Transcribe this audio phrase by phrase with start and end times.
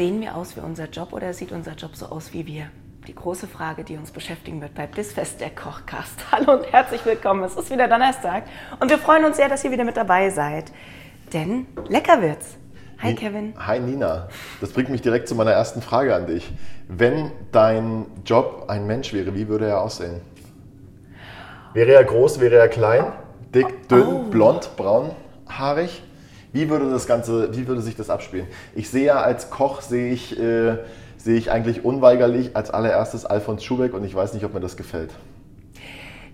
[0.00, 2.68] Sehen wir aus wie unser Job oder sieht unser Job so aus wie wir?
[3.06, 6.14] Die große Frage, die uns beschäftigen wird bei Bissfest der Kochcast.
[6.32, 7.44] Hallo und herzlich willkommen.
[7.44, 8.44] Es ist wieder Donnerstag
[8.80, 10.72] und wir freuen uns sehr, dass ihr wieder mit dabei seid.
[11.34, 12.56] Denn lecker wird's.
[13.02, 13.52] Hi Kevin.
[13.58, 14.28] Hi Nina.
[14.62, 16.50] Das bringt mich direkt zu meiner ersten Frage an dich.
[16.88, 20.22] Wenn dein Job ein Mensch wäre, wie würde er aussehen?
[21.74, 23.12] Wäre er groß, wäre er klein,
[23.54, 24.22] dick, dünn, Oh.
[24.30, 26.02] blond, braunhaarig?
[26.52, 28.46] Wie würde das Ganze, wie würde sich das abspielen?
[28.74, 30.78] Ich sehe ja als Koch, sehe ich, äh,
[31.16, 34.76] sehe ich eigentlich unweigerlich als allererstes Alfons Schubeck und ich weiß nicht, ob mir das
[34.76, 35.10] gefällt.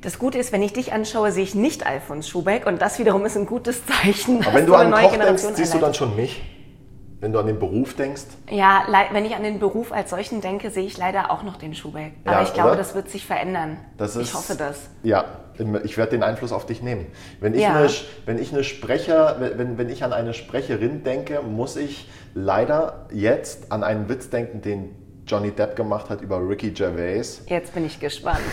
[0.01, 3.25] Das Gute ist, wenn ich dich anschaue, sehe ich nicht Alfons Schubeck und das wiederum
[3.27, 4.43] ist ein gutes Zeichen.
[4.43, 6.43] Aber wenn du an Koch denkst, siehst du dann schon mich?
[7.27, 8.23] Wenn du an den Beruf denkst?
[8.51, 11.75] Ja, wenn ich an den Beruf als solchen denke, sehe ich leider auch noch den
[11.75, 12.13] Schubeck.
[12.25, 12.79] Aber Ja, ich glaube, oder?
[12.79, 13.79] das wird sich verändern.
[13.99, 14.89] Das ich ist- hoffe das.
[15.03, 15.25] Ja,
[15.83, 17.07] ich werde den Einfluss auf dich nehmen.
[17.41, 17.75] Wenn ich, Ja.
[17.75, 17.89] eine,
[18.27, 23.73] wenn ich eine Sprecher, wenn, wenn ich an eine Sprecherin denke, muss ich leider jetzt
[23.73, 24.95] an einen Witz denken, den
[25.27, 27.43] Johnny Depp gemacht hat über Ricky Gervais.
[27.49, 28.39] Jetzt bin ich gespannt.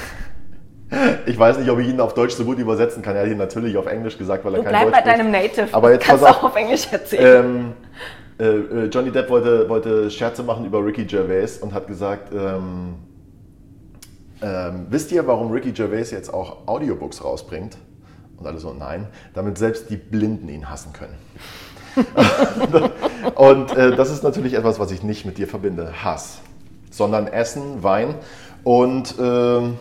[1.25, 3.15] Ich weiß nicht, ob ich ihn auf Deutsch so gut übersetzen kann.
[3.15, 5.31] Er hat ihn natürlich auf Englisch gesagt, weil er Du kein bleib Deutsch bei deinem
[5.31, 5.67] Native.
[5.71, 6.51] Aber jetzt Kannst pass auch auf.
[6.51, 7.45] auf Englisch erzählen.
[7.45, 7.73] Ähm,
[8.43, 12.95] äh, äh, Johnny Depp wollte, wollte Scherze machen über Ricky Gervais und hat gesagt, ähm,
[14.41, 17.77] ähm, wisst ihr, warum Ricky Gervais jetzt auch Audiobooks rausbringt?
[18.37, 21.15] Und alle so, nein, damit selbst die Blinden ihn hassen können.
[23.35, 26.39] und äh, das ist natürlich etwas, was ich nicht mit dir verbinde, Hass,
[26.89, 28.15] sondern Essen, Wein
[28.63, 29.77] und ähm,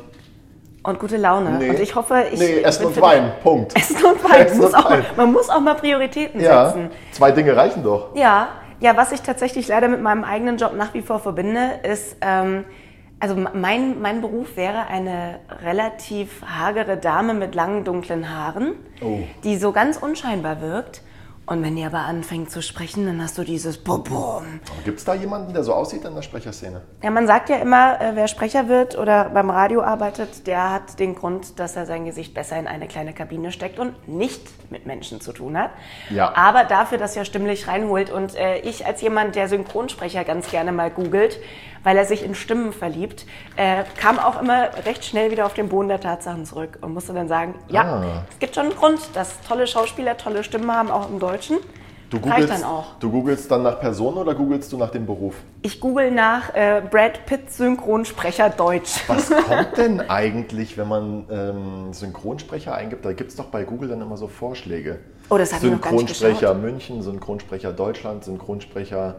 [0.82, 1.50] und gute Laune.
[1.58, 2.38] nee, Und ich hoffe, ich.
[2.40, 3.76] nee, Essen und Wein, Punkt.
[3.76, 4.46] Essen und Wein.
[4.46, 5.04] Essen muss und auch, Wein.
[5.16, 6.90] man muss auch mal Prioritäten Ja, setzen.
[7.12, 8.14] zwei Dinge reichen doch.
[8.14, 8.48] Ja,
[8.80, 12.64] ja, was ich tatsächlich leider mit meinem eigenen Job nach wie vor verbinde, ist, ähm,
[13.20, 19.20] also mein, mein Beruf wäre eine relativ hagere Dame mit langen, dunklen Haaren, Oh.
[19.44, 21.02] die so ganz unscheinbar wirkt.
[21.44, 24.60] Und wenn die aber anfängt zu sprechen, dann hast du dieses Bum-Bum.
[24.84, 26.82] Gibt es da jemanden, der so aussieht in der Sprecherszene?
[27.02, 31.00] Ja, man sagt ja immer, äh, wer Sprecher wird oder beim Radio arbeitet, der hat
[31.00, 34.86] den Grund, dass er sein Gesicht besser in eine kleine Kabine steckt und nicht mit
[34.86, 35.70] Menschen zu tun hat.
[36.10, 36.32] Ja.
[36.36, 38.10] Aber dafür das ja stimmlich reinholt.
[38.10, 41.40] Und äh, ich als jemand, der Synchronsprecher ganz gerne mal googelt,
[41.82, 43.26] weil er sich in Stimmen verliebt,
[43.56, 47.12] äh, kam auch immer recht schnell wieder auf den Boden der Tatsachen zurück und musste
[47.12, 48.22] dann sagen, ja, Ah.
[48.30, 51.31] es gibt schon einen Grund, dass tolle Schauspieler tolle Stimmen haben, auch im Deutschen.
[52.12, 52.84] Du Reicht googelst, dann auch.
[53.00, 55.34] du googelst dann nach Person oder googelst du nach dem Beruf?
[55.62, 59.02] Ich google nach äh, Brad Pitt Synchronsprecher Deutsch.
[59.06, 63.06] Was kommt denn eigentlich, wenn man ähm, Synchronsprecher eingibt?
[63.06, 64.98] Da gibt es doch bei Google dann immer so Vorschläge.
[65.30, 66.52] Oh, das hab ich noch gar nicht Synchronsprecher.
[66.52, 69.16] München, Synchronsprecher Deutschland, Synchronsprecher,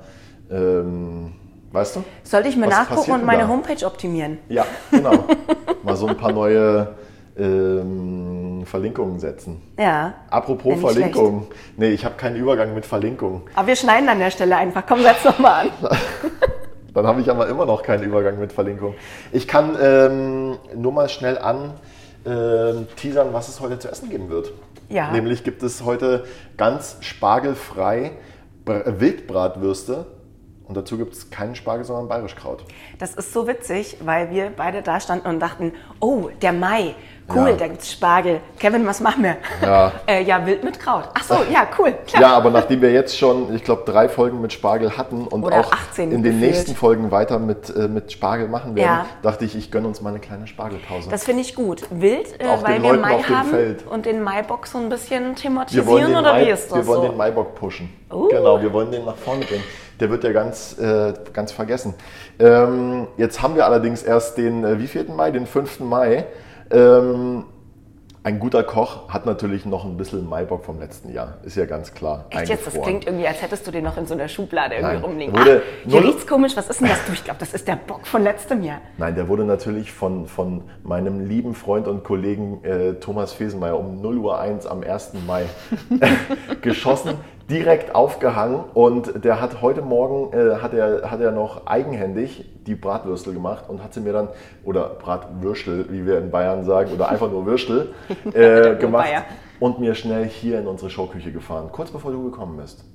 [0.51, 1.33] ähm,
[1.71, 2.03] weißt du?
[2.23, 3.47] Sollte ich mir Was nachgucken und meine da?
[3.47, 4.37] Homepage optimieren?
[4.49, 5.13] Ja, genau.
[5.83, 6.89] Mal so ein paar neue
[7.35, 9.61] ähm, Verlinkungen setzen.
[9.77, 10.13] Ja.
[10.29, 11.47] Apropos Verlinkungen.
[11.77, 13.41] Nee, ich habe keinen Übergang mit Verlinkungen.
[13.55, 14.83] Aber wir schneiden an der Stelle einfach.
[14.87, 15.69] Komm, setz doch mal an.
[16.93, 18.93] Dann habe ich aber immer noch keinen Übergang mit Verlinkung.
[19.31, 21.73] Ich kann ähm, nur mal schnell an
[22.25, 24.51] ähm, teasern, was es heute zu essen geben wird.
[24.89, 25.11] Ja.
[25.11, 26.25] Nämlich gibt es heute
[26.55, 28.11] ganz spargelfrei
[28.63, 30.05] Br- Wildbratwürste.
[30.67, 32.63] Und dazu gibt es keinen Spargel, sondern Bayerischkraut.
[32.97, 36.95] Das ist so witzig, weil wir beide da standen und dachten, oh, der Mai.
[37.33, 37.55] Cool, Ja.
[37.55, 38.41] da gibt's Spargel.
[38.59, 39.37] Kevin, was machen wir?
[39.61, 39.91] Ja.
[40.07, 41.05] äh, ja, wild mit Kraut.
[41.13, 41.93] Ach so, ja, cool.
[42.05, 42.21] Klar.
[42.21, 45.61] Ja, aber nachdem wir jetzt schon, ich glaube, drei Folgen mit Spargel hatten und Oder
[45.61, 46.41] auch 18 in den gefühlt.
[46.41, 49.05] nächsten Folgen weiter mit, äh, mit Spargel machen werden, Ja.
[49.21, 51.09] dachte ich, ich gönne uns mal eine kleine Spargelpause.
[51.09, 51.83] Das finde ich gut.
[51.89, 53.87] Wild, äh, weil wir Leuten Mai haben Feld.
[53.87, 57.07] und den Maibock so ein bisschen thematisieren oder Mai, wie ist das wir wollen so?
[57.07, 57.89] den Maibock pushen.
[58.11, 58.27] Uh.
[58.27, 59.63] Genau, wir wollen den nach vorne bringen.
[59.99, 61.93] Der wird ja ganz, äh, ganz vergessen.
[62.39, 65.31] Ähm, jetzt haben wir allerdings erst den, äh, wievielten Mai?
[65.31, 65.79] Den 5.
[65.79, 66.25] Mai.
[66.73, 67.45] Ähm,
[68.25, 71.39] ein guter Koch hat natürlich noch ein bisschen Maibock vom letzten Jahr.
[71.43, 72.25] Ist ja ganz klar.
[72.29, 72.65] Echt jetzt?
[72.65, 75.03] Das klingt irgendwie, als hättest du den noch in so einer Schublade irgendwie Nein.
[75.03, 75.37] rumliegen.
[75.37, 76.55] Wurde ah, hier riecht's komisch.
[76.55, 77.05] Was ist denn das?
[77.05, 78.79] Du, ich glaube, das ist der Bock von letztem Jahr.
[78.97, 84.01] Nein, der wurde natürlich von, von meinem lieben Freund und Kollegen äh, Thomas Fesenmeier um
[84.01, 85.15] 0 Uhr 1 am 1.
[85.27, 85.43] Mai
[86.61, 87.15] geschossen,
[87.49, 92.75] direkt aufgehangen und der hat heute Morgen, äh, hat, er, hat er noch eigenhändig die
[92.75, 94.29] Bratwürstel gemacht und hat sie mir dann,
[94.63, 97.93] oder Bratwürstel, wie wir in Bayern sagen, oder einfach nur Würstel
[98.33, 99.09] äh, gemacht
[99.59, 102.85] und mir schnell hier in unsere Showküche gefahren, kurz bevor du gekommen bist.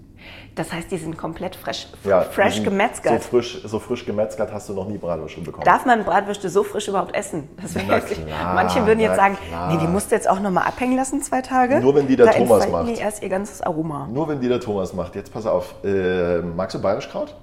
[0.59, 3.23] Das heißt, die sind komplett fresh, Ja, fresh gemetzgert.
[3.23, 5.65] So frisch, so frisch gemetzgert hast du noch nie Bratwürste bekommen.
[5.65, 7.49] Darf man Bratwürste so frisch überhaupt essen?
[7.87, 9.73] Klar, Manche würden jetzt sagen, klar.
[9.73, 11.79] nee, die musst du jetzt auch nochmal abhängen lassen, zwei Tage.
[11.79, 12.89] Nur wenn die der da Thomas macht.
[12.89, 14.09] die erst ihr ganzes Aroma.
[14.13, 15.15] Nur wenn die der Thomas macht.
[15.15, 15.77] Jetzt pass auf.
[15.85, 17.37] Äh, magst du Bayerischkraut?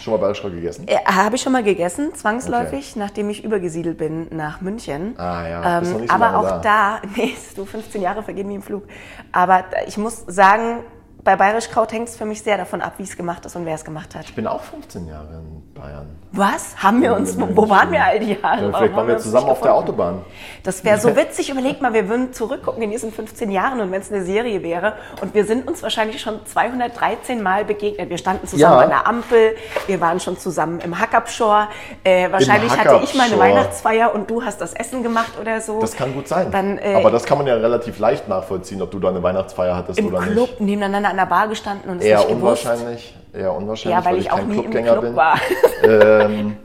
[0.00, 0.88] Schon mal Bayerischkraut gegessen?
[0.88, 5.14] Äh, Habe ich schon mal gegessen, zwangsläufig, nachdem ich übergesiedelt bin nach München.
[5.18, 8.84] Ah ja, nicht so aber auch da, nee, du 15 Jahre vergehen wie im Flug.
[9.32, 10.80] Aber ich muss sagen,
[11.24, 13.74] bei Bayerischkraut hängt es für mich sehr davon ab, wie es gemacht ist und wer
[13.74, 14.24] es gemacht hat.
[14.24, 16.06] Ich bin auch 15 Jahre in Bayern.
[16.32, 16.74] Was?
[16.82, 18.66] Haben wir uns, wo waren wir all die Jahre?
[18.66, 19.74] Ja, vielleicht waren wir zusammen auf der?
[19.74, 20.22] Autobahn.
[20.64, 21.48] Das wäre so witzig.
[21.50, 24.94] Überleg mal, wir würden zurückgucken in diesen 15 Jahren und wenn es eine Serie wäre
[25.22, 28.10] und wir sind uns wahrscheinlich schon 213 Mal begegnet.
[28.10, 28.80] Wir standen zusammen Ja.
[28.80, 29.56] an der Ampel,
[29.86, 31.68] wir waren schon zusammen im Hackabschor.
[32.02, 33.38] Äh, wahrscheinlich hatte ich meine.
[33.38, 35.80] Weihnachtsfeier und du hast das Essen gemacht oder so.
[35.80, 36.50] Das kann gut sein.
[36.50, 39.74] Dann, äh, Aber das kann man ja relativ leicht nachvollziehen, ob du da eine Weihnachtsfeier
[39.76, 40.60] hattest Im oder Club nicht.
[40.60, 42.64] nebeneinander an der Bar gestanden und es Eher nicht gewusst.
[42.66, 43.16] unwahrscheinlich.
[43.32, 45.16] Eher unwahrscheinlich, Ja, weil ich auch kein nie Clubgänger Club bin.
[45.16, 45.38] war.
[45.84, 46.56] Ähm,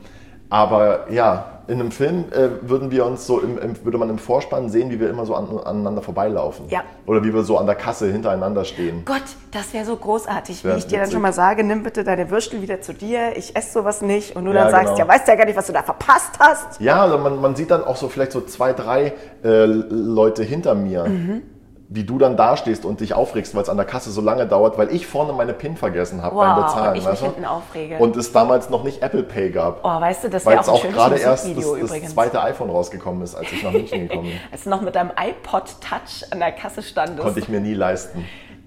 [0.48, 4.18] aber ja, in einem Film äh, würden wir uns so im, im, würde man im
[4.18, 6.68] Vorspann sehen, wie wir immer so an, aneinander vorbeilaufen.
[6.68, 6.80] Ja.
[7.06, 9.02] Oder wie wir so an der Kasse hintereinander stehen.
[9.04, 12.02] Gott, das wäre so großartig, Wär wie ich dir dann schon mal sage, nimm bitte
[12.02, 14.98] deine Würstel wieder zu dir, ich esse sowas nicht und du Ja, dann sagst, genau.
[14.98, 16.80] ja, weißt ja gar nicht, was du da verpasst hast.
[16.80, 19.12] Ja, also man, man sieht dann auch so vielleicht so zwei, drei
[19.44, 21.42] äh, Leute hinter mir, Mhm.
[21.92, 24.78] Wie du dann dastehst und dich aufregst, weil es an der Kasse so lange dauert,
[24.78, 26.90] weil ich vorne meine PIN vergessen habe Wow, beim Bezahlen.
[26.92, 27.98] und ich mich hinten aufrege.
[27.98, 29.80] Und es damals noch nicht Apple Pay gab.
[29.82, 33.22] Oh, weißt du, das wäre auch ein auch gerade erst das, das zweite iPhone rausgekommen
[33.22, 34.38] ist, als ich nach München gekommen bin.
[34.52, 37.20] Als du noch mit deinem iPod Touch an der Kasse standest.
[37.22, 38.24] Konnte ich mir nie leisten.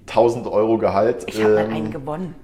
[0.09, 1.23] 1000 Euro Gehalt.
[1.27, 2.35] ich habe ähm, einen gewonnen.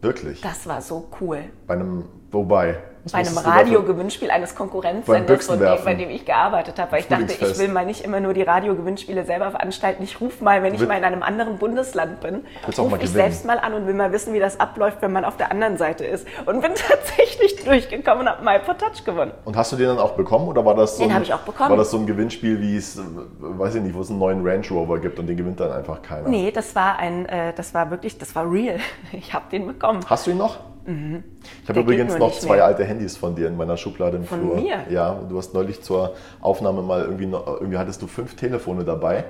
[0.00, 0.40] Wirklich.
[0.40, 1.40] Das war so cool.
[1.66, 2.78] Bei einem, wobei?
[3.10, 6.92] Bei einem Radiogewinnspiel eines Konkurrenzsenders, von dem, bei dem ich gearbeitet habe.
[6.92, 10.02] Weil ich dachte, ich will mal nicht immer nur die Radiogewinnspiele selber veranstalten.
[10.04, 12.44] Ich rufe mal, wenn ich mal in einem anderen Bundesland bin,
[12.78, 15.36] rufe ich selbst mal an und will mal wissen, wie das abläuft, wenn man auf
[15.36, 16.26] der anderen Seite ist.
[16.46, 19.32] Und bin tatsächlich durchgekommen und habe mal Touch gewonnen.
[19.44, 21.34] Und hast du den dann auch bekommen oder war das so Den ein, hab ich
[21.34, 21.70] auch bekommen.
[21.70, 23.00] War das so ein Gewinnspiel, wie es,
[23.38, 26.02] weiß ich nicht, wo es einen neuen Range Rover gibt und den gewinnt dann einfach
[26.02, 26.28] keiner?
[26.28, 28.78] Nee, das war ein, äh, das war wirklich, das war real.
[29.12, 30.00] Ich habe den bekommen.
[30.08, 30.58] Hast du ihn noch?
[30.84, 31.24] Ich habe Mhm.
[31.68, 32.64] Der geht übrigens noch zwei mehr.
[32.64, 34.56] alte Handys von dir in meiner Schublade im Von Flur.
[34.56, 34.78] mir?
[34.90, 39.24] Ja, du hast neulich zur Aufnahme mal irgendwie, irgendwie hattest du fünf Telefone dabei.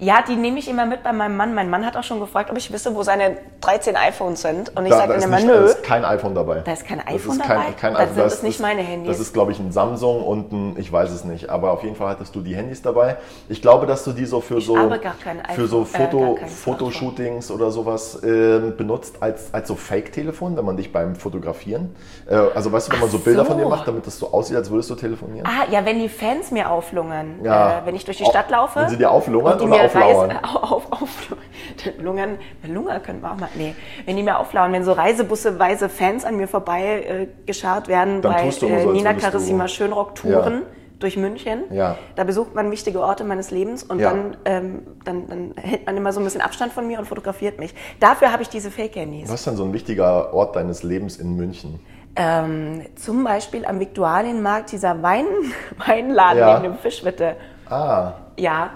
[0.00, 1.54] Ja, die nehme ich immer mit bei meinem Mann.
[1.54, 4.76] Mein Mann hat auch schon gefragt, ob ich wisse, wo seine 13 iPhones sind.
[4.76, 5.54] Und ich sage ist immer, nicht- nö.
[5.54, 6.60] Da ist kein iPhone dabei.
[6.64, 7.72] Da ist kein Das iPhone ist kein, dabei?
[7.72, 8.14] Kein iPhone.
[8.14, 9.08] sind Das es nicht ist- meine Handys.
[9.08, 11.96] Das ist, glaube ich, ein Samsung und ein, ich weiß es nicht, aber auf jeden
[11.96, 13.16] Fall hattest du die Handys dabei.
[13.48, 16.48] Ich glaube, dass du die so für so, gar kein für so äh, Foto, kein
[16.48, 21.94] Fotoshootings oder sowas ähm, benutzt als, als so Fake-Telefon, wenn man dich beim Fotografieren,
[22.30, 23.50] äh, also weißt du, wenn man so Ach Bilder so.
[23.50, 25.44] von dir macht, damit es so aussieht, als würdest du telefonieren.
[25.46, 27.78] Ah, ja, wenn die Fans mir auflungern, Ja.
[27.80, 28.78] äh, wenn ich durch die Stadt laufe.
[28.80, 30.30] wenn sie dir auflungern die oder mir auflauern?
[30.30, 31.36] Reis, auf, auf,
[31.98, 33.74] lungern, Lunger können wir auch mal, nee.
[34.06, 38.32] Wenn die mir auflauern, wenn so Reisebusse-weise Fans an mir vorbei äh, geschart werden Dann
[38.32, 40.54] bei äh, so, als Nina Carissima Schönrock-Touren.
[40.54, 40.62] Ja.
[40.98, 41.60] Durch München.
[41.70, 41.96] Ja.
[42.16, 44.10] Da besucht man wichtige Orte meines Lebens und Ja.
[44.10, 47.60] dann, ähm, dann, dann hält man immer so ein bisschen Abstand von mir und fotografiert
[47.60, 47.72] mich.
[48.00, 49.28] Dafür habe ich diese Fake-Handys.
[49.28, 51.78] Was ist denn so ein wichtiger Ort deines Lebens in München?
[52.16, 55.26] Ähm, zum Beispiel am Viktualienmarkt, dieser Wein,
[55.86, 56.58] Weinladen Ja.
[56.58, 57.36] neben dem Fischwitte.
[57.70, 58.70] Ah, Ja,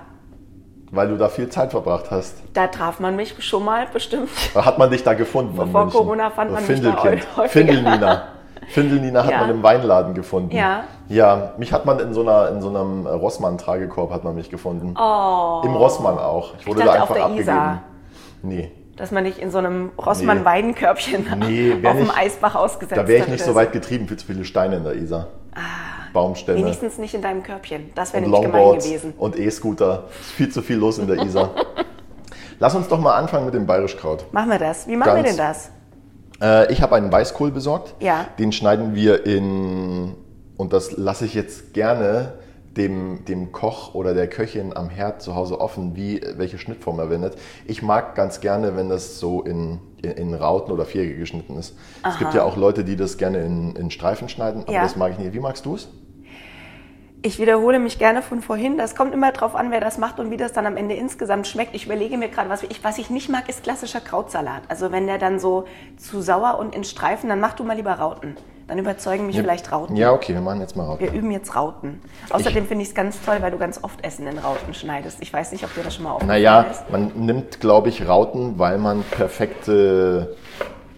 [0.92, 2.36] weil du da viel Zeit verbracht hast.
[2.52, 4.28] da traf man mich schon mal bestimmt.
[4.54, 5.56] Hat man dich da gefunden?
[5.56, 5.88] Vor?
[5.88, 7.26] Corona fand man mich da Findelkind.
[7.50, 8.22] Findelnina.
[8.68, 9.40] Findelnina hat Ja.
[9.40, 10.54] man im Weinladen gefunden.
[10.54, 10.84] Ja.
[11.08, 14.94] Ja, mich hat man in so, einer, in so einem Rossmann-Tragekorb hat man mich gefunden.
[14.96, 16.54] Oh, Im Rossmann auch.
[16.61, 17.42] Ich wurde dachte da auf einfach der abgegeben.
[17.49, 17.82] Isar.
[18.42, 23.08] Nee, dass man nicht in so einem Rossmann-Weidenkörbchen Nee, wär auf dem Eisbach ausgesetzt da
[23.08, 25.28] wäre ich hat nicht oder so weit getrieben, viel zu viele Steine in der Isar.
[26.12, 26.59] Baumstämme.
[26.59, 27.90] Wenigstens nicht in deinem Körbchen.
[27.95, 29.14] Das wäre nämlich gemein gewesen.
[29.19, 30.04] und E-Scooter.
[30.21, 31.50] Ist viel zu viel los in der Isar.
[32.59, 34.33] Lass uns doch mal anfangen mit dem Bayerischkraut.
[34.33, 34.87] Machen wir das.
[34.87, 35.71] Wie machen wir Ganz- denn das?
[36.40, 37.95] Äh, ich habe einen Weißkohl besorgt.
[38.00, 38.26] Ja.
[38.38, 40.14] Den schneiden wir in,
[40.57, 42.35] und das lasse ich jetzt gerne
[42.76, 47.11] dem, dem Koch oder der Köchin am Herd zu Hause offen, wie, welche Schnittform er
[47.11, 47.37] wendet.
[47.66, 51.76] Ich mag ganz gerne, wenn das so in, in, in Rauten oder Vierecke geschnitten ist.
[52.09, 54.83] Es gibt ja auch Leute, die das gerne in, in Streifen schneiden, aber Ja.
[54.83, 55.35] das mag ich nicht.
[55.35, 55.88] Wie magst du es?
[57.25, 58.76] Ich wiederhole mich gerne von vorhin.
[58.76, 61.47] Das kommt immer drauf an, wer das macht und wie das dann am Ende insgesamt
[61.47, 61.73] schmeckt.
[61.73, 64.62] Ich überlege mir gerade, was ich, was ich nicht mag, ist klassischer Krautsalat.
[64.69, 65.64] Also wenn der dann so
[65.97, 68.37] zu sauer und in Streifen, dann mach du mal lieber Rauten.
[68.67, 69.95] Dann überzeugen mich vielleicht Rauten.
[69.95, 71.05] Ja, okay, wir machen jetzt mal Rauten.
[71.05, 72.00] Wir üben jetzt Rauten.
[72.31, 75.19] Außerdem finde ich es ganz toll, weil du ganz oft Essen in Rauten schneidest.
[75.21, 76.91] Ich weiß nicht, ob dir das schon mal aufgefallen Naja, ist.
[76.91, 80.35] man nimmt, glaube ich, Rauten, weil man perfekte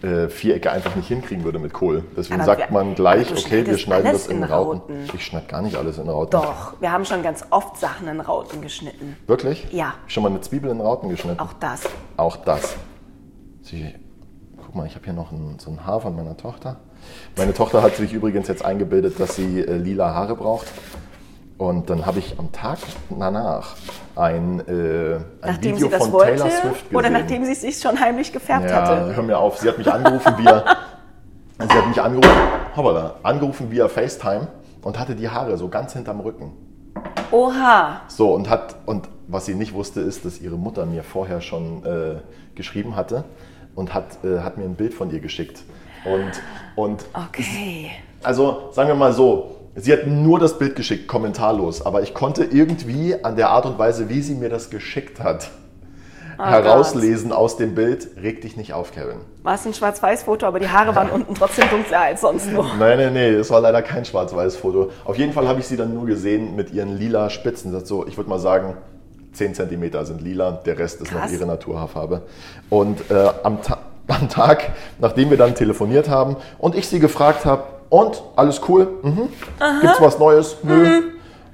[0.05, 2.03] äh, Vierecke einfach nicht hinkriegen würde mit Kohl.
[2.15, 4.79] Deswegen Aber sagt wir- man gleich, okay, wir schneiden das in, in Rauten.
[4.81, 5.09] Rauten.
[5.15, 6.31] Ich schneide gar nicht alles in Rauten.
[6.31, 9.17] Doch, wir haben schon ganz oft Sachen in Rauten geschnitten.
[9.27, 9.67] Wirklich?
[9.71, 9.93] Ja.
[10.07, 11.39] Schon mal eine Zwiebel in Rauten geschnitten?
[11.39, 11.81] Auch das.
[12.17, 12.75] Auch das.
[13.61, 13.93] Sie,
[14.57, 16.77] guck mal, ich habe hier noch ein, so ein Haar von meiner Tochter.
[17.37, 20.67] Meine Tochter hat sich übrigens jetzt eingebildet, dass sie äh, lila Haare braucht.
[21.57, 23.75] Und dann habe ich am Tag danach
[24.15, 26.97] ein, äh, ein Nachdem Video von wollte Taylor Swift gesehen.
[26.97, 29.15] oder nachdem sie es sich schon heimlich gefärbt ja, hatte?
[29.15, 29.57] hör mir auf.
[29.57, 30.65] Sie hat mich angerufen via,
[31.59, 32.41] sie hat mich angerufen,
[32.75, 34.47] hoppala, angerufen via FaceTime
[34.81, 36.51] und hatte die Haare so ganz hinterm Rücken.
[37.31, 38.01] Oha.
[38.09, 41.85] So, und hat, und was sie nicht wusste, ist, dass ihre Mutter mir vorher schon
[41.85, 42.15] äh,
[42.55, 43.23] geschrieben hatte
[43.75, 45.63] und hat, äh, hat mir ein Bild von ihr geschickt.
[46.05, 46.31] Und,
[46.75, 47.91] und Okay.
[48.23, 52.43] also sagen wir mal so, sie hat nur das Bild geschickt, kommentarlos, aber ich konnte
[52.43, 55.49] irgendwie an der Art und Weise, wie sie mir das geschickt hat,
[56.37, 59.17] herauslesen aus dem Bild, reg dich nicht auf, Kevin.
[59.43, 62.63] War es ein Schwarz-Weiß-Foto, aber die Haare waren unten trotzdem dunkler als sonst wo.
[62.77, 64.91] Nein, nein, nee, es war leider kein Schwarz-Weiß-Foto.
[65.05, 67.71] Auf jeden Fall habe ich sie dann nur gesehen mit ihren lila Spitzen.
[67.71, 68.75] Das so, ich würde mal sagen,
[69.33, 71.31] 10 cm sind lila, der Rest ist noch Krass.
[71.31, 72.21] ihre Naturhaarfarbe.
[72.69, 73.77] Und äh, am, Ta
[74.07, 78.87] am Tag, nachdem wir dann telefoniert haben und ich sie gefragt habe, und alles cool?
[79.01, 79.29] Mhm.
[79.81, 80.57] Gibt's was Neues?
[80.63, 81.01] Nö.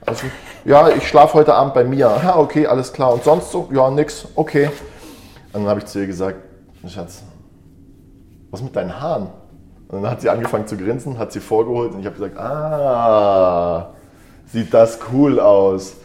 [0.05, 0.25] Also,
[0.65, 2.21] ja, ich schlafe heute Abend bei Mia.
[2.23, 3.13] Ja, okay, alles klar.
[3.13, 3.69] Und sonst so?
[3.71, 4.27] Ja, nix.
[4.35, 4.69] Okay.
[5.53, 6.38] Und dann habe ich zu ihr gesagt,
[6.88, 7.23] Schatz,
[8.50, 9.27] was mit deinen Haaren?
[9.88, 13.89] Und dann hat sie angefangen zu grinsen, hat sie vorgeholt und ich habe gesagt, ah,
[14.45, 15.95] sieht das cool aus.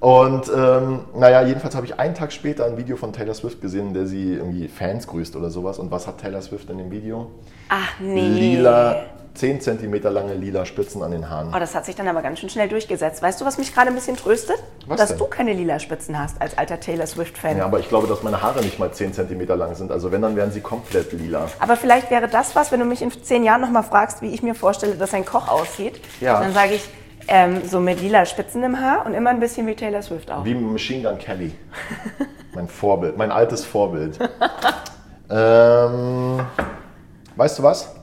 [0.00, 3.88] Und ähm, naja, jedenfalls habe ich einen Tag später ein Video von Taylor Swift gesehen,
[3.88, 5.78] in der sie irgendwie Fans grüßt oder sowas.
[5.78, 7.30] Und was hat Taylor Swift in dem Video?
[7.68, 8.20] Ach nee.
[8.20, 8.96] Lila,
[9.34, 11.52] 10 cm lange lila Spitzen an den Haaren.
[11.54, 13.22] Oh, das hat sich dann aber ganz schön schnell durchgesetzt.
[13.22, 14.56] Weißt du, was mich gerade ein bisschen tröstet?
[14.86, 15.18] Was Dass denn?
[15.18, 17.58] du keine lila Spitzen hast als alter Taylor Swift-Fan.
[17.58, 19.92] Ja, aber ich glaube, dass meine Haare nicht mal 10 cm lang sind.
[19.92, 21.48] Also wenn, dann wären sie komplett lila.
[21.58, 24.42] Aber vielleicht wäre das was, wenn du mich in zehn Jahren nochmal fragst, wie ich
[24.42, 26.00] mir vorstelle, dass ein Koch aussieht.
[26.20, 26.40] Ja.
[26.40, 26.88] Dann sage ich,
[27.28, 30.44] ähm, so mit lila Spitzen im Haar und immer ein bisschen wie Taylor Swift auch.
[30.44, 31.52] Wie Machine Gun Kelly.
[32.54, 34.18] mein Vorbild, mein altes Vorbild.
[35.30, 36.40] ähm,
[37.36, 37.94] weißt du was?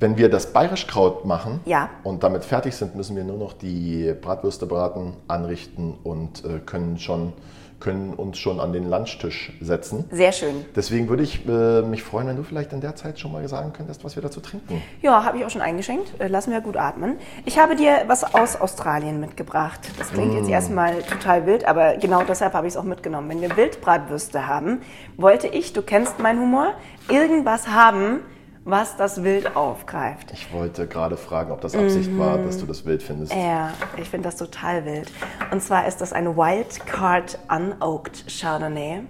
[0.00, 1.88] Wenn wir das Bayerischkraut machen Ja.
[2.02, 6.98] und damit fertig sind, müssen wir nur noch die Bratwürste braten, anrichten und äh, können,
[6.98, 7.32] schon,
[7.78, 10.04] können uns schon an den Lunchtisch setzen.
[10.10, 10.64] Sehr schön.
[10.74, 13.72] Deswegen würde ich äh, mich freuen, wenn du vielleicht in der Zeit schon mal sagen
[13.72, 14.82] könntest, was wir dazu trinken.
[15.00, 16.12] Ja, habe ich auch schon eingeschenkt.
[16.20, 17.16] Äh, Lassen wir gut atmen.
[17.44, 19.80] Ich habe dir was aus Australien mitgebracht.
[19.98, 20.38] Das klingt Mm.
[20.38, 23.28] jetzt erstmal total wild, aber genau deshalb habe ich es auch mitgenommen.
[23.30, 24.80] Wenn wir Wildbratwürste haben,
[25.16, 26.72] wollte ich, du kennst meinen Humor,
[27.08, 28.20] irgendwas haben,
[28.64, 30.30] was das Wild aufgreift.
[30.32, 33.34] Ich wollte gerade fragen, ob das Absicht war, dass du das wild findest.
[33.34, 35.12] Ja, ich finde das total wild.
[35.50, 39.00] Und zwar ist das ein Wildcard Unoaked Chardonnay.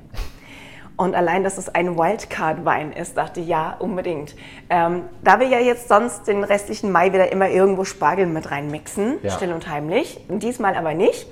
[0.96, 4.36] Und allein, dass es ein Wildcard-Wein ist, dachte ich, ja, unbedingt.
[4.70, 9.18] Ähm, da wir ja jetzt sonst den restlichen Mai wieder immer irgendwo Spargel mit reinmixen,
[9.22, 9.30] Ja.
[9.32, 11.26] still und heimlich, diesmal aber nicht,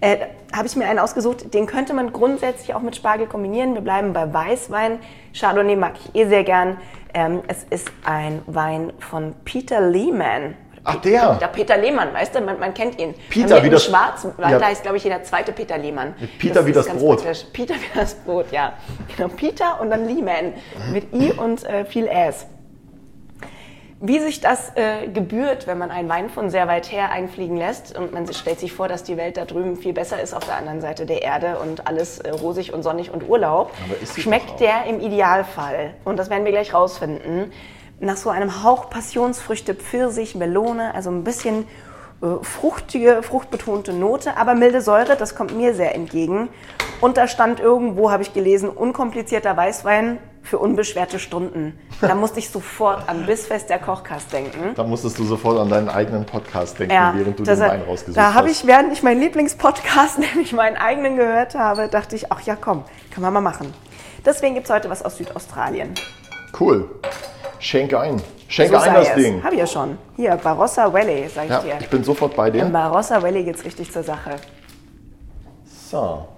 [0.00, 0.16] äh,
[0.54, 3.74] habe ich mir einen ausgesucht, den könnte man grundsätzlich auch mit Spargel kombinieren.
[3.74, 4.98] Wir bleiben bei Weißwein.
[5.38, 6.78] Chardonnay mag ich eh sehr gern.
[7.14, 10.56] Ähm, es ist ein Wein von Peter Lehman.
[10.86, 11.36] Ach, der?
[11.36, 13.14] Der Peter Lehmann, weißt du, man, man kennt ihn.
[13.30, 14.58] Peter, wie das- Schwarz, weil Ja.
[14.58, 16.14] da ist, glaube ich, jeder zweite Peter Lehmann.
[16.38, 17.22] Peter wie ist das Brot.
[17.22, 17.44] praktisch.
[17.54, 18.74] Peter wie das Brot, ja.
[19.16, 20.52] Genau, Peter und dann Lehman
[20.92, 22.46] mit I und äh, viel S.
[24.00, 27.96] Wie sich das äh, gebührt, wenn man einen Wein von sehr weit her einfliegen lässt.
[27.96, 30.56] Und man stellt sich vor, dass die Welt da drüben viel besser ist auf der
[30.56, 33.72] anderen Seite der Erde und alles äh, rosig und sonnig und Urlaub,
[34.04, 37.52] schmeckt der im Idealfall, und das werden wir gleich rausfinden,
[38.00, 41.66] nach so einem Hauch Passionsfrüchte, Pfirsich, Melone, also ein bisschen
[42.22, 46.48] äh, fruchtige, fruchtbetonte Note, aber milde Säure, das kommt mir sehr entgegen.
[47.00, 51.76] Und da stand irgendwo, habe ich gelesen, unkomplizierter Weißwein für unbeschwerte Stunden.
[52.00, 54.74] Da musste ich sofort an Bissfest der Kochkast denken.
[54.76, 57.82] Da musstest du sofort an deinen eigenen Podcast denken, Ja, während du das- den Wein
[57.82, 58.60] rausgesucht da habe hast.
[58.62, 62.84] ich, während ich meinen Lieblingspodcast, nämlich meinen eigenen gehört habe, dachte ich, ach ja komm,
[63.10, 63.72] kann man mal machen.
[64.24, 65.94] Deswegen gibt es heute was aus Südaustralien.
[66.60, 66.88] Cool.
[67.58, 68.20] Schenke ein.
[68.48, 69.14] Schenke So ein das es.
[69.14, 69.42] Ding.
[69.42, 69.96] Habe ich ja schon.
[70.16, 71.76] Hier, Barossa Valley, sag ich Ja, dir.
[71.80, 72.64] ich bin sofort bei Im dir.
[72.66, 74.36] Barossa Valley geht's richtig zur Sache.
[75.90, 76.28] So.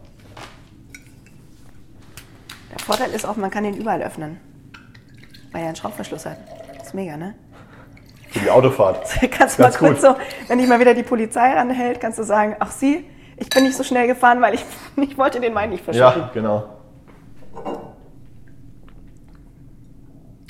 [2.87, 4.39] Der Vorteil ist auch, man kann den überall öffnen.
[5.51, 6.39] Weil er einen Schraubverschluss hat.
[6.79, 7.35] Das ist mega, ne?
[8.29, 9.09] Für die Autofahrt.
[9.33, 10.01] kannst du mal kurz gut.
[10.01, 10.15] so,
[10.47, 13.05] wenn dich mal wieder die Polizei ranhält, kannst du sagen, ach sie,
[13.39, 14.65] ich bin nicht so schnell gefahren, weil ich,
[14.97, 16.21] ich wollte den Wein nicht verschütten.
[16.21, 16.65] Ja, genau.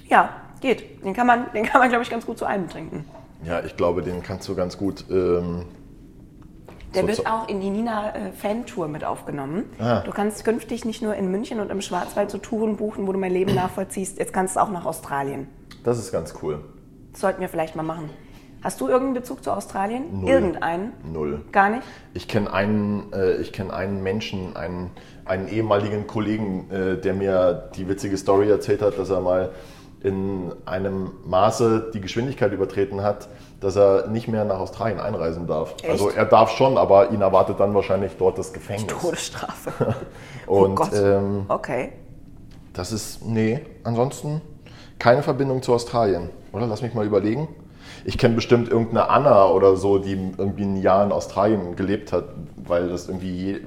[0.08, 0.28] Ja,
[0.60, 1.02] geht.
[1.02, 3.06] Den kann man, den kann man glaube ich, ganz gut zu allem trinken.
[3.44, 5.06] Ja, ich glaube, den kannst du ganz gut.
[5.10, 5.64] Ähm,
[6.96, 9.64] Der So, wird auch in die Nina-Fan-Tour mit aufgenommen.
[9.78, 10.00] Ah.
[10.00, 13.18] Du kannst künftig nicht nur in München und im Schwarzwald so Touren buchen, wo du
[13.18, 14.18] mein Leben nachvollziehst.
[14.18, 15.46] Jetzt kannst du auch nach Australien.
[15.84, 16.60] das ist ganz cool.
[17.12, 18.10] Das sollten wir vielleicht mal machen.
[18.62, 20.04] Hast du irgendeinen Bezug zu Australien?
[20.22, 20.30] Null.
[20.30, 20.92] Irgendeinen?
[21.12, 21.42] Null.
[21.52, 21.82] Gar nicht?
[22.14, 24.90] Ich kenne einen, äh, ich kenn einen Menschen, einen,
[25.24, 29.50] einen ehemaligen Kollegen, äh, der mir die witzige Story erzählt hat, dass er mal
[30.06, 33.28] in einem Maße die Geschwindigkeit übertreten hat,
[33.60, 35.74] dass er nicht mehr nach Australien einreisen darf.
[35.82, 35.90] Echt?
[35.90, 38.86] Also er darf schon, aber ihn erwartet dann wahrscheinlich dort das Gefängnis.
[38.86, 39.96] Todesstrafe.
[40.46, 40.92] Und oh Gott.
[40.94, 41.92] ähm, okay.
[42.72, 44.40] das ist, nee, ansonsten
[45.00, 46.30] keine Verbindung zu Australien.
[46.52, 46.68] Oder?
[46.68, 47.48] Lass mich mal überlegen.
[48.04, 52.26] Ich kenne bestimmt irgendeine Anna oder so, die irgendwie ein Jahr in Australien gelebt hat,
[52.56, 53.60] weil das irgendwie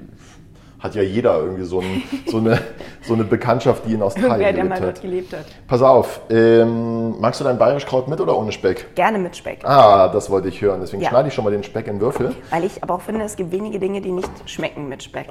[0.80, 2.58] hat ja jeder irgendwie so, ein, so, eine,
[3.02, 4.82] so eine Bekanntschaft, die in Australien Wer, der mal hat.
[4.84, 5.44] dort gelebt hat.
[5.66, 8.94] Pass auf, ähm, magst du dein Bayerischkraut mit oder ohne Speck?
[8.94, 9.60] Gerne mit Speck.
[9.64, 10.80] Ah, das wollte ich hören.
[10.80, 11.10] Deswegen Ja.
[11.10, 12.34] schneide ich schon mal den Speck in Würfel.
[12.50, 15.26] Weil ich aber auch finde, es gibt wenige Dinge, die nicht schmecken mit Speck.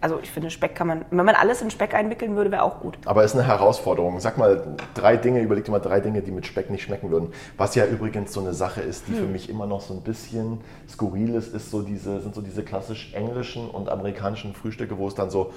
[0.00, 2.78] Also ich finde, Speck kann man, wenn man alles in Speck einwickeln würde, wäre auch
[2.80, 2.98] gut.
[3.04, 4.20] Aber ist eine Herausforderung.
[4.20, 7.32] Sag mal drei Dinge, überleg dir mal drei Dinge, die mit Speck nicht schmecken würden.
[7.56, 10.60] Was ja übrigens so eine Sache ist, die für mich immer noch so ein bisschen
[10.88, 15.14] skurril ist, ist so diese, sind so diese klassisch englischen und amerikanischen Frühstücke, wo es
[15.16, 15.52] dann so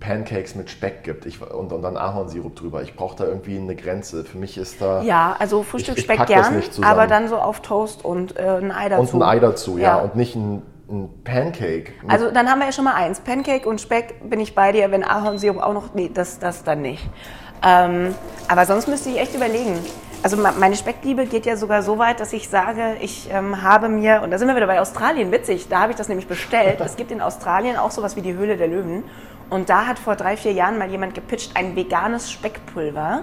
[0.00, 2.82] Pancakes mit Speck gibt ich, und, und dann Ahornsirup drüber.
[2.82, 4.24] Ich brauche da irgendwie eine Grenze.
[4.24, 5.02] Für mich ist da.
[5.02, 8.42] Ja, also Ich- ich Frühstücksspeck pack das gern, aber dann so auf Toast und äh,
[8.42, 9.16] ein Ei dazu.
[9.16, 9.96] Und ein Ei dazu, ja.
[9.98, 10.02] Ja.
[10.02, 11.92] Und nicht ein, ein Pancake.
[12.08, 13.20] Also dann haben wir ja schon mal eins.
[13.20, 15.94] Pancake und Speck bin ich bei dir, wenn Ahornsirup auch noch.
[15.94, 17.08] Nee, das, das dann nicht.
[17.64, 18.14] Ähm,
[18.48, 19.78] aber sonst müsste ich echt überlegen.
[20.22, 24.22] Also meine Speckliebe geht ja sogar so weit, dass ich sage, ich ähm, habe mir,
[24.22, 26.80] und da sind wir wieder bei Australien, witzig, da habe ich das nämlich bestellt.
[26.80, 29.04] Es gibt in Australien auch sowas wie die Höhle der Löwen.
[29.50, 33.22] Und da hat vor drei, vier Jahren mal jemand gepitcht, ein veganes Speckpulver.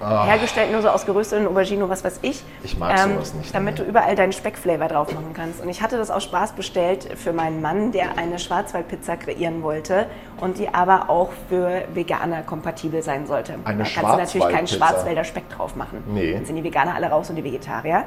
[0.00, 2.40] Hergestellt nur so aus gerösteten Aubergine, was weiß ich.
[2.40, 5.60] Ähm, Ich mag sowas nicht, Damit du überall deinen Speckflavor drauf machen kannst.
[5.60, 10.06] Und ich hatte das aus Spaß bestellt für meinen Mann, der eine Schwarzwaldpizza kreieren wollte
[10.40, 13.54] und die aber auch für Veganer kompatibel sein sollte.
[13.64, 14.66] Eine da kannst du natürlich keinen?
[14.66, 16.02] Schwarzwälder Speck drauf machen.
[16.06, 16.32] Nee.
[16.34, 18.04] Dann sind die Veganer alle raus und die Vegetarier.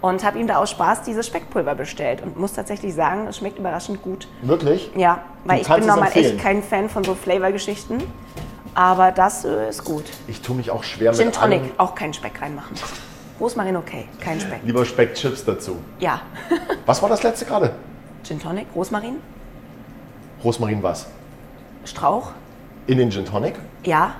[0.00, 3.58] Und habe ihm da aus Spaß dieses Speckpulver bestellt und muss tatsächlich sagen, es schmeckt
[3.58, 4.28] überraschend gut.
[4.42, 4.90] Wirklich?
[4.96, 6.34] Ja, weil Du ich bin normal empfehlen?
[6.36, 8.02] echt kein Fan von so Flavorgeschichten.
[8.74, 10.04] Aber das äh, ist gut.
[10.26, 12.76] Ich tue mich auch schwer Gin mit Tonic, auch keinen Speck reinmachen.
[13.40, 14.60] Rosmarin okay, kein Speck.
[14.64, 15.76] Lieber Speckchips dazu.
[15.98, 16.20] Ja.
[16.86, 17.74] Was war das letzte gerade?
[18.24, 19.16] Gin Tonic, Rosmarin,
[20.42, 21.06] Rosmarin was?
[21.84, 22.32] Strauch,
[22.86, 23.54] In den Gin Tonic?
[23.84, 24.14] ja.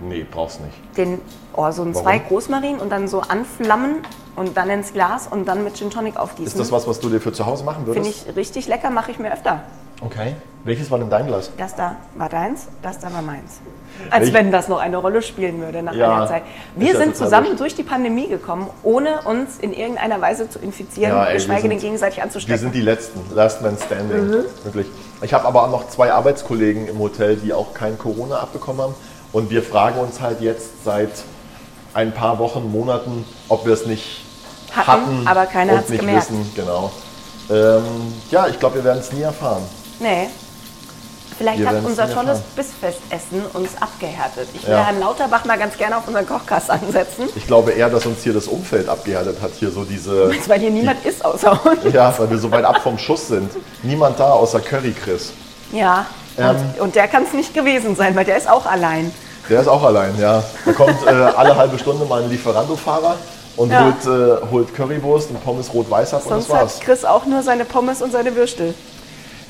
[0.00, 0.76] Nee, brauchst nicht.
[0.96, 1.20] Den,
[1.54, 1.92] oh, so ein?
[1.92, 3.96] Zweig Rosmarin und dann so anflammen
[4.36, 6.46] und dann ins Glas und dann mit Gin Tonic aufgießen.
[6.46, 8.06] Ist das was, was du dir für zu Hause machen würdest?
[8.06, 9.64] Finde ich richtig lecker, mache ich mir öfter.
[10.00, 10.36] Okay.
[10.62, 11.50] Welches war denn dein Glas?
[11.56, 13.60] Das da war deins, das da war meins.
[14.10, 16.42] Als Welch- wenn das noch eine Rolle spielen würde nach Ja, einer Zeit.
[16.76, 21.12] Wir ja sind zusammen durch die Pandemie gekommen, ohne uns in irgendeiner Weise zu infizieren,
[21.18, 22.60] ey, wir geschweige denn sind- gegenseitig Wir anzustecken.
[22.60, 23.20] sind die Letzten.
[23.34, 24.28] Last Man Standing.
[24.28, 24.44] Mhm.
[24.64, 24.86] Wirklich.
[25.22, 28.94] Ich habe aber auch noch zwei Arbeitskollegen im Hotel, die auch kein Corona abbekommen haben.
[29.32, 31.10] Und wir fragen uns halt jetzt seit
[31.94, 34.24] ein paar Wochen, Monaten, ob wir es nicht
[34.74, 36.30] Hatten, hatten, aber keiner hat's nicht gemerkt.
[36.30, 36.52] wissen.
[36.54, 36.90] Genau.
[37.50, 37.82] Ähm,
[38.30, 39.62] ja, ich glaube, wir werden es nie erfahren.
[40.00, 40.28] Nee.
[41.38, 42.40] Vielleicht hat unser tolles.
[42.56, 44.48] Bissfestessen uns abgehärtet.
[44.54, 44.84] Ich will Ja.
[44.86, 48.32] Herrn Lauterbach mal ganz gerne auf unseren Kochkast ansetzen, Ich glaube eher, dass uns hier
[48.32, 49.52] das Umfeld abgehärtet hat.
[49.58, 50.30] Hier so diese.
[50.48, 51.92] weil hier niemand ist außer uns.
[51.94, 53.50] Ja, weil wir so weit ab vom Schuss sind.
[53.82, 55.32] Niemand da außer Curry Chris.
[55.72, 56.06] Ja.
[56.36, 56.56] Und, Ähm.
[56.80, 59.12] und der kann es nicht gewesen sein, weil der ist auch allein.
[59.48, 60.42] Der ist auch allein, ja.
[60.64, 63.16] Da kommt äh, alle halbe Stunde mal ein Lieferando-Fahrer
[63.56, 63.84] und Ja.
[63.84, 66.80] holt, äh, holt Currywurst und Pommes rot-weiß ab und das Sonst hat war's.
[66.80, 68.74] Chris auch nur seine Pommes und seine Würstel.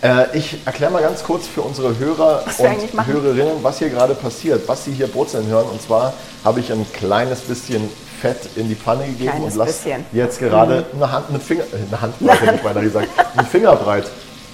[0.03, 3.07] Äh, ich erkläre mal ganz kurz für unsere Hörer Was und.
[3.07, 5.67] Hörerinnen, was hier gerade passiert, was sie hier brutzeln hören.
[5.71, 6.13] Und zwar
[6.45, 7.89] habe ich ein kleines bisschen
[8.21, 9.89] Fett in die Pfanne gegeben Kleines und lasse.
[9.89, 10.05] Mhm.
[10.13, 14.05] jetzt gerade eine Hand, eine Finger, äh, eine Handbreit, hätte ich beinahe gesagt, einen Fingerbreit.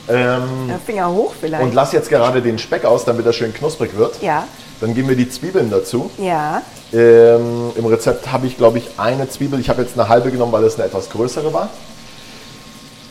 [0.06, 0.42] Ähm,
[0.84, 1.62] Finger hoch vielleicht.
[1.62, 4.20] und lass jetzt gerade den Speck aus, damit er schön knusprig wird.
[4.20, 4.44] ja,
[4.82, 6.10] Dann geben wir die Zwiebeln dazu.
[6.18, 6.62] ja.
[6.92, 9.58] Ähm, Im Rezept habe ich, glaube ich, eine Zwiebel.
[9.58, 11.68] Ich habe jetzt eine halbe genommen, weil es eine etwas größere war.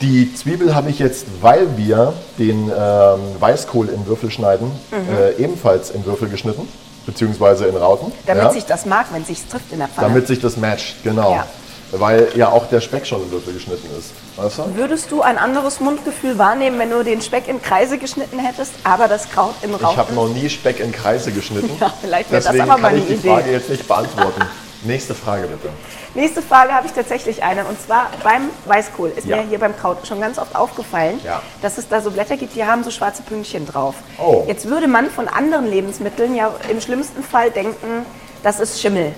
[0.04, 5.92] Die Zwiebel habe ich jetzt, weil wir den ähm, Weißkohl in Würfel schneiden, äh, ebenfalls
[5.92, 6.68] in Würfel geschnitten,
[7.06, 8.12] beziehungsweise in Rauten.
[8.28, 10.10] Damit ja, sich das mag, wenn sich trifft in der Pfanne.
[10.10, 11.32] damit sich das matcht, genau.
[11.32, 11.48] Ja.
[11.94, 14.12] Weil ja auch der Speck schon in Würfel geschnitten ist.
[14.36, 14.76] Weißt du?
[14.76, 19.08] Würdest du ein anderes Mundgefühl wahrnehmen, wenn du den Speck in Kreise geschnitten hättest, aber
[19.08, 19.88] das Kraut in Rauten?
[19.90, 21.70] Ich habe noch nie Speck in Kreise geschnitten.
[21.80, 23.30] Ja, vielleicht wäre das aber mal kann eine ich die Idee.
[23.30, 24.42] Frage jetzt nicht beantworten.
[24.86, 25.70] Nächste Frage bitte.
[26.14, 27.66] Nächste Frage habe ich tatsächlich eine.
[27.66, 29.38] Und zwar beim Weißkohl ist Ja.
[29.38, 31.42] mir hier beim Kraut schon ganz oft aufgefallen, Ja.
[31.62, 33.96] dass es da so Blätter gibt, die haben so schwarze Pünktchen drauf.
[34.18, 34.44] Oh.
[34.48, 38.06] Jetzt würde man von anderen Lebensmitteln ja im schlimmsten Fall denken,
[38.44, 39.14] das ist Schimmel.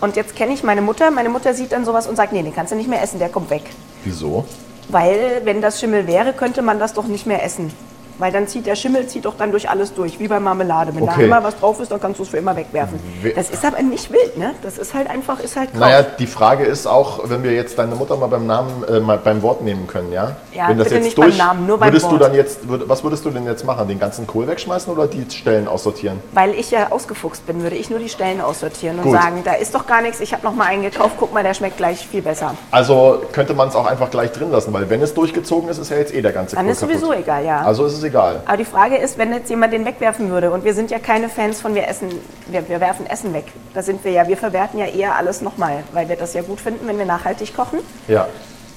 [0.00, 1.10] Und jetzt kenne ich meine Mutter.
[1.10, 3.28] Meine Mutter sieht dann sowas und sagt, nee, den kannst du nicht mehr essen, der
[3.28, 3.62] kommt weg.
[4.04, 4.44] Wieso?
[4.88, 7.72] Weil, wenn das Schimmel wäre, könnte man das doch nicht mehr essen.
[8.18, 10.94] Weil dann zieht der Schimmel zieht doch dann durch alles durch, wie bei Marmelade.
[10.94, 11.24] Wenn da Okay.
[11.24, 12.98] einmal was drauf ist, dann kannst du es für immer wegwerfen.
[13.22, 14.54] We- Das ist aber nicht wild, ne?
[14.62, 15.80] Das ist halt einfach, ist halt Kraut.
[15.80, 19.18] Naja, die Frage ist auch, wenn wir jetzt deine Mutter mal beim Namen, äh, mal
[19.18, 20.36] beim Wort nehmen können, ja?
[20.52, 22.22] Ja, wenn das bitte jetzt nicht beim Namen, nur beim würdest du Wort.
[22.22, 23.88] dann jetzt, würd, was würdest du denn jetzt machen?
[23.88, 26.20] Den ganzen Kohl wegschmeißen oder die Stellen aussortieren?
[26.32, 29.12] Weil ich ja ausgefuchst bin, würde ich nur die Stellen aussortieren und Gut.
[29.20, 31.54] sagen, da ist doch gar nichts, ich habe noch mal einen gekauft, guck mal, der
[31.54, 32.54] schmeckt gleich viel besser.
[32.70, 35.90] Also könnte man es auch einfach gleich drin lassen, weil wenn es durchgezogen ist, ist
[35.90, 37.24] ja jetzt eh der ganze Dann Kohl ist sowieso kaputt.
[37.24, 37.62] egal, ja.
[37.62, 38.42] Also ist es egal.
[38.46, 41.28] Aber die Frage ist, wenn jetzt jemand den wegwerfen würde, und wir sind ja keine
[41.28, 42.08] Fans von wir essen,
[42.46, 43.46] wir, wir werfen Essen weg.
[43.74, 46.60] Da sind wir ja, wir verwerten ja eher alles nochmal, weil wir das ja gut
[46.60, 47.80] finden, wenn wir nachhaltig kochen.
[48.08, 48.26] Ja.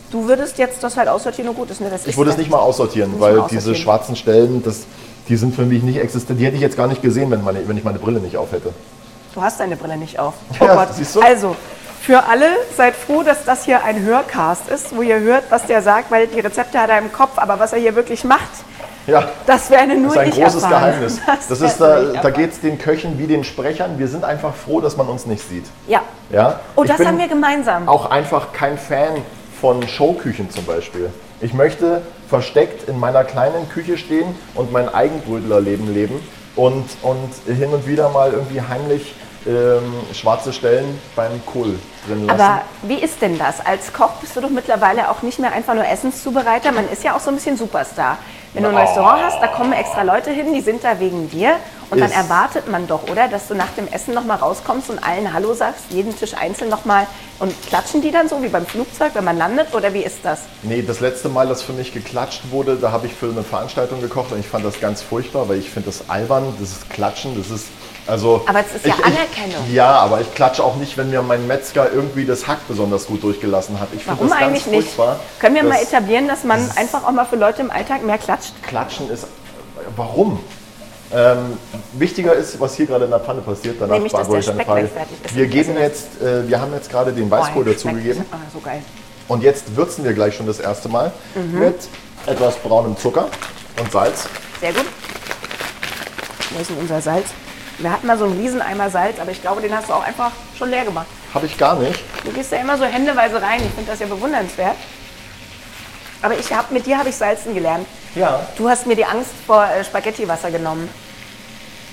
[0.10, 1.90] Du würdest jetzt das halt aussortieren und gut ist, ne?
[1.90, 3.84] Das Ich ist würde es nicht mal aussortieren, weil man diese aussortieren.
[3.84, 4.86] schwarzen Stellen, das,
[5.28, 6.40] die sind für mich nicht existent.
[6.40, 8.52] Die hätte ich jetzt gar nicht gesehen, wenn, meine, wenn ich meine Brille nicht auf
[8.54, 8.74] hätte.
[9.36, 10.34] Du hast deine Brille nicht auf.
[10.62, 10.88] Oh Ja, Gott.
[10.96, 11.20] siehst du?
[11.22, 11.56] Also,
[12.02, 12.46] für alle,
[12.78, 16.28] seid froh, dass das hier ein Hörcast ist, wo ihr hört, was der sagt, weil
[16.28, 18.48] die Rezepte hat er im Kopf, aber was er hier wirklich macht,
[19.08, 20.84] Ja, das werden nur das ist ein großes erfahren.
[20.92, 21.22] Geheimnis.
[21.50, 23.98] Das werden ist, nur da, da geht es den Köchen wie den Sprechern.
[23.98, 25.66] Wir sind einfach froh, dass man uns nicht sieht.
[25.88, 26.02] Ja.
[26.30, 26.60] Ja?
[26.76, 27.88] Oh, Ich das haben wir gemeinsam.
[27.88, 29.22] Auch einfach kein Fan
[29.62, 31.10] von Showküchen zum Beispiel.
[31.40, 36.20] Ich möchte versteckt in meiner kleinen Küche stehen und mein Eigenbrötlerleben leben
[36.56, 39.16] und, und hin und wieder mal irgendwie heimlich
[39.48, 42.42] ähm, schwarze Stellen beim Kohl drin lassen.
[42.42, 43.66] Aber wie ist denn das?
[43.66, 47.16] Als Koch bist du doch mittlerweile auch nicht mehr einfach nur Essenszubereiter, man ist ja
[47.16, 48.18] auch so ein bisschen Superstar.
[48.54, 48.80] Wenn du ein Oh.
[48.80, 51.56] Restaurant hast, da kommen extra Leute hin, die sind da wegen dir.
[51.90, 53.30] Und dann erwartet man doch, oder?
[53.30, 57.08] Dass du nach dem Essen nochmal rauskommst und allen Hallo sagst, jeden Tisch einzeln nochmal.
[57.40, 59.74] Und klatschen die dann so wie beim Flugzeug, wenn man landet?
[59.74, 60.42] Oder wie ist das?
[60.64, 64.02] Nee, das letzte Mal, dass für mich geklatscht wurde, da habe ich für eine Veranstaltung
[64.02, 67.38] gekocht und ich fand das ganz furchtbar, weil ich finde das albern, das ist Klatschen,
[67.38, 67.68] das ist
[68.08, 68.44] also.
[68.48, 69.66] Aber es ist ja ich, Anerkennung.
[69.68, 73.08] Ich, ja, aber ich klatsche auch nicht, wenn mir mein Metzger irgendwie das Hack besonders
[73.08, 73.90] gut durchgelassen hat.
[73.94, 74.90] Ich finde Warum das ganz eigentlich nicht?
[74.90, 75.20] furchtbar.
[75.40, 78.54] Können wir mal etablieren, dass man einfach auch mal für Leute im Alltag mehr klatscht?
[78.64, 79.28] Klatschen ist.
[79.96, 80.40] Warum?
[81.14, 81.58] Ähm,
[81.94, 83.78] wichtiger ist, was hier gerade in der Pfanne passiert.
[83.80, 84.82] Danach Nämlich, dass beantworte ich deine Frage.
[84.82, 85.36] gleich fertig ist.
[85.36, 88.26] Wir geben jetzt, äh, wir haben jetzt gerade den Weißkohl Boah, dazugegeben.
[88.32, 88.82] Ah, so geil.
[89.30, 91.12] Und jetzt würzen wir gleich schon das erste Mal
[91.52, 91.76] mit
[92.26, 93.28] etwas braunem Zucker
[93.80, 94.28] und Salz.
[94.60, 94.86] Sehr gut.
[96.52, 97.28] Wo ist denn unser Salz?
[97.80, 100.32] Wir hatten mal so einen Rieseneimer Salz, aber ich glaube, den hast du auch einfach
[100.58, 101.06] schon leer gemacht.
[101.34, 102.00] Habe ich gar nicht.
[102.24, 103.62] Du gehst ja immer so händeweise rein.
[103.64, 104.76] Ich finde das ja bewundernswert.
[106.22, 107.86] Aber ich hab, mit dir habe ich Salzen gelernt.
[108.16, 108.48] Ja.
[108.58, 110.90] Du hast mir die Angst vor äh, Spaghettiwasser genommen.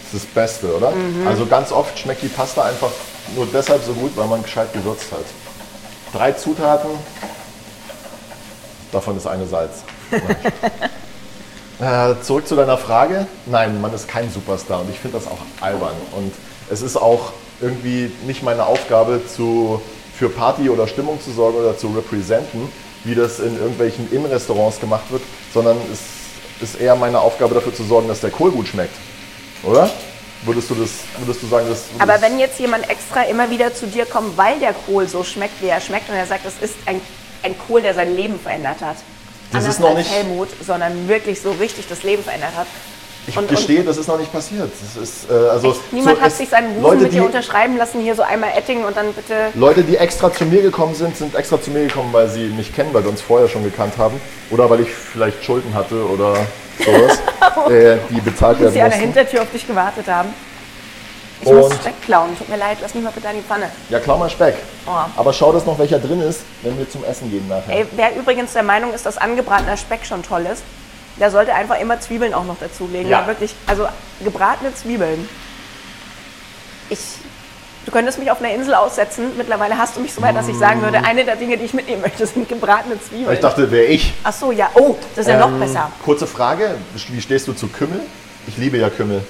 [0.04, 0.92] Das ist das Beste, oder?
[0.92, 1.26] Mhm.
[1.26, 2.90] Also ganz oft schmeckt die Pasta einfach
[3.34, 5.24] nur deshalb so gut, weil man gescheit gewürzt hat.
[6.14, 6.90] Drei Zutaten,
[8.92, 9.82] davon ist eine Salz.
[11.80, 13.26] äh, zurück zu deiner Frage.
[13.46, 15.96] Nein, man ist kein Superstar und ich finde das auch albern.
[16.16, 16.32] Und
[16.70, 19.80] es ist auch irgendwie nicht meine Aufgabe, zu,
[20.16, 22.68] für Party oder Stimmung zu sorgen oder zu representen,
[23.04, 26.00] wie das in irgendwelchen Innenrestaurants gemacht wird, sondern es
[26.62, 28.94] ist eher meine Aufgabe dafür zu sorgen, dass der Kohl gut schmeckt.
[29.62, 29.90] Oder?
[30.44, 31.84] Würdest du das, würdest du sagen, dass.
[31.98, 35.62] Aber wenn jetzt jemand extra immer wieder zu dir kommt, weil der Kohl so schmeckt,
[35.62, 37.00] wie er schmeckt, und er sagt, das ist ein,
[37.42, 38.96] ein Kohl, der sein Leben verändert hat.
[39.52, 42.66] Das Anders ist noch als nicht- Helmut, sondern wirklich so richtig das Leben verändert hat.
[43.26, 44.70] Ich Und- gestehe, das ist noch nicht passiert.
[44.94, 47.26] Das ist, äh, also Niemand so, hat es- sich seinen Busen Leute, mit dir die,
[47.26, 49.35] unterschreiben lassen, hier so einmal Etting und dann bitte.
[49.54, 52.74] Leute, die extra zu mir gekommen sind, sind extra zu mir gekommen, weil sie mich
[52.74, 54.20] kennen, weil wir uns vorher schon gekannt haben.
[54.50, 56.35] Oder weil ich vielleicht Schulden hatte oder
[56.85, 57.18] sowas,
[57.70, 58.98] äh, die bezahlt dass werden sie an der.
[58.98, 60.28] Hintertür auf dich gewartet haben.
[61.40, 62.36] Ich muss Und- Speck klauen.
[62.38, 63.70] Tut mir leid, lass mich mal bitte an die Pfanne.
[63.90, 64.54] Ja, klar mal Speck.
[64.86, 64.90] Oh.
[65.16, 67.74] Aber schau das noch, welcher drin ist, wenn wir zum Essen gehen nachher.
[67.80, 70.62] Ey, wer übrigens der Meinung ist, dass angebratener Speck schon toll ist,
[71.20, 73.08] der sollte einfach immer Zwiebeln auch noch dazulegen.
[73.10, 73.20] Ja.
[73.20, 73.26] Ja.
[73.26, 73.86] wirklich, also
[74.22, 75.28] gebratene Zwiebeln.
[76.90, 76.98] Ich,
[77.86, 79.32] du könntest mich auf einer Insel aussetzen.
[79.36, 81.74] Mittlerweile hast du mich so weit, dass ich sagen würde, eine der Dinge, die ich
[81.74, 83.32] mitnehmen möchte, sind gebratene Zwiebeln.
[83.34, 84.12] Ich dachte, wäre ich.
[84.22, 84.70] Ach so, ja.
[84.74, 85.90] Oh, das ist ja Ähm, noch besser.
[86.04, 86.76] Kurze Frage,
[87.08, 88.00] wie stehst du zu Kümmel?
[88.46, 89.24] Ich liebe ja Kümmel.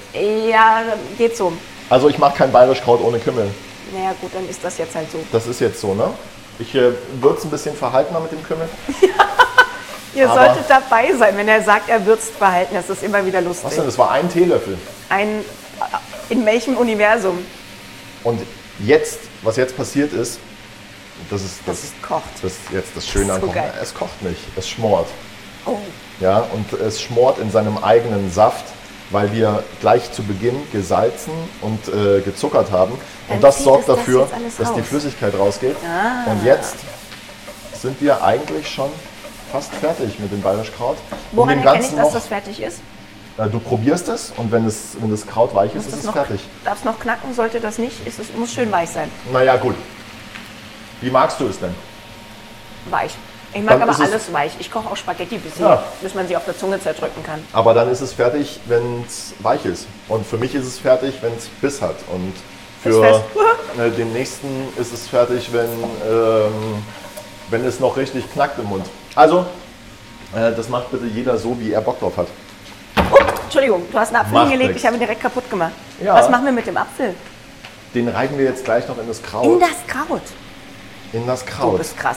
[0.50, 0.82] Ja,
[1.16, 1.52] geht so.
[1.90, 3.50] Also ich mache kein Bayerischkraut ohne Kümmel.
[3.92, 5.18] Naja, gut, dann ist das jetzt halt so.
[5.32, 6.10] Das ist jetzt so, ne?
[6.58, 8.68] Ich äh, würze ein bisschen verhaltener mit dem Kümmel.
[10.14, 12.74] Ihr Aber- solltet dabei sein, wenn er sagt, er würzt verhalten.
[12.74, 13.66] Das ist immer wieder lustig.
[13.66, 13.84] Was denn?
[13.86, 14.78] Das war ein Teelöffel.
[15.08, 15.44] Ein,
[16.28, 17.44] in welchem Universum?
[18.22, 18.40] Und
[18.78, 20.38] jetzt, was jetzt passiert ist,
[21.30, 22.22] das ist das, Das kocht.
[22.42, 23.62] das ist jetzt das Schöne Das an ist so Kochen.
[23.62, 23.72] geil.
[23.82, 25.08] Es kocht nicht, es schmort.
[25.66, 25.78] Oh,
[26.20, 28.64] Ja, und es schmort in seinem eigenen Saft,
[29.14, 32.92] weil wir gleich zu Beginn gesalzen und äh, gezuckert haben.
[33.28, 34.82] Dann Und das sorgt das dafür, dass die.
[34.82, 35.76] Flüssigkeit rausgeht.
[35.86, 36.28] Ah.
[36.30, 36.74] Und jetzt
[37.80, 38.90] sind wir eigentlich schon
[39.52, 40.96] fast fertig mit dem Bayerischkraut.
[41.30, 42.80] Um woran dem erkenne ich, dass noch- das fertig ist?
[43.38, 46.04] Äh, Du probierst es und wenn, es, wenn das Kraut weich ist, Muss ist es
[46.06, 46.40] noch, fertig.
[46.64, 47.32] Darf es noch knacken?
[47.34, 48.04] Sollte das nicht?
[48.06, 49.08] Ist es muss schön weich sein.
[49.32, 49.76] Naja, gut.
[51.00, 51.74] Wie magst du es denn?
[52.90, 53.12] Weich.
[53.54, 54.52] Ich mag aber alles weich.
[54.58, 55.82] Ich koche auch Spaghetti, bis, Ja.
[56.02, 57.40] bis man sie auf der Zunge zerdrücken kann.
[57.52, 59.86] Aber dann ist es fertig, wenn es weich ist.
[60.08, 61.96] Und für mich ist es fertig, wenn es Biss hat.
[62.12, 62.32] Und
[62.82, 63.22] für
[63.78, 66.82] äh, den nächsten ist es fertig, wenn, ähm,
[67.50, 68.86] wenn es noch richtig knackt im Mund.
[69.14, 69.46] Also,
[70.34, 72.26] äh, das macht bitte jeder so, wie er Bock drauf hat.
[73.12, 74.80] Oh, Entschuldigung, du hast einen Apfel Macht hingelegt, nix.
[74.80, 75.72] ich habe ihn direkt kaputt gemacht.
[76.02, 76.14] Ja.
[76.14, 77.14] Was machen wir mit dem Apfel?
[77.94, 79.44] Den reiben wir jetzt gleich noch in das Kraut.
[79.44, 80.22] In das Kraut.
[81.12, 81.78] in das Du Kraut.
[81.78, 82.16] bist krass.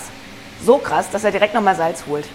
[0.66, 2.26] So krass, dass er direkt nochmal Salz holt.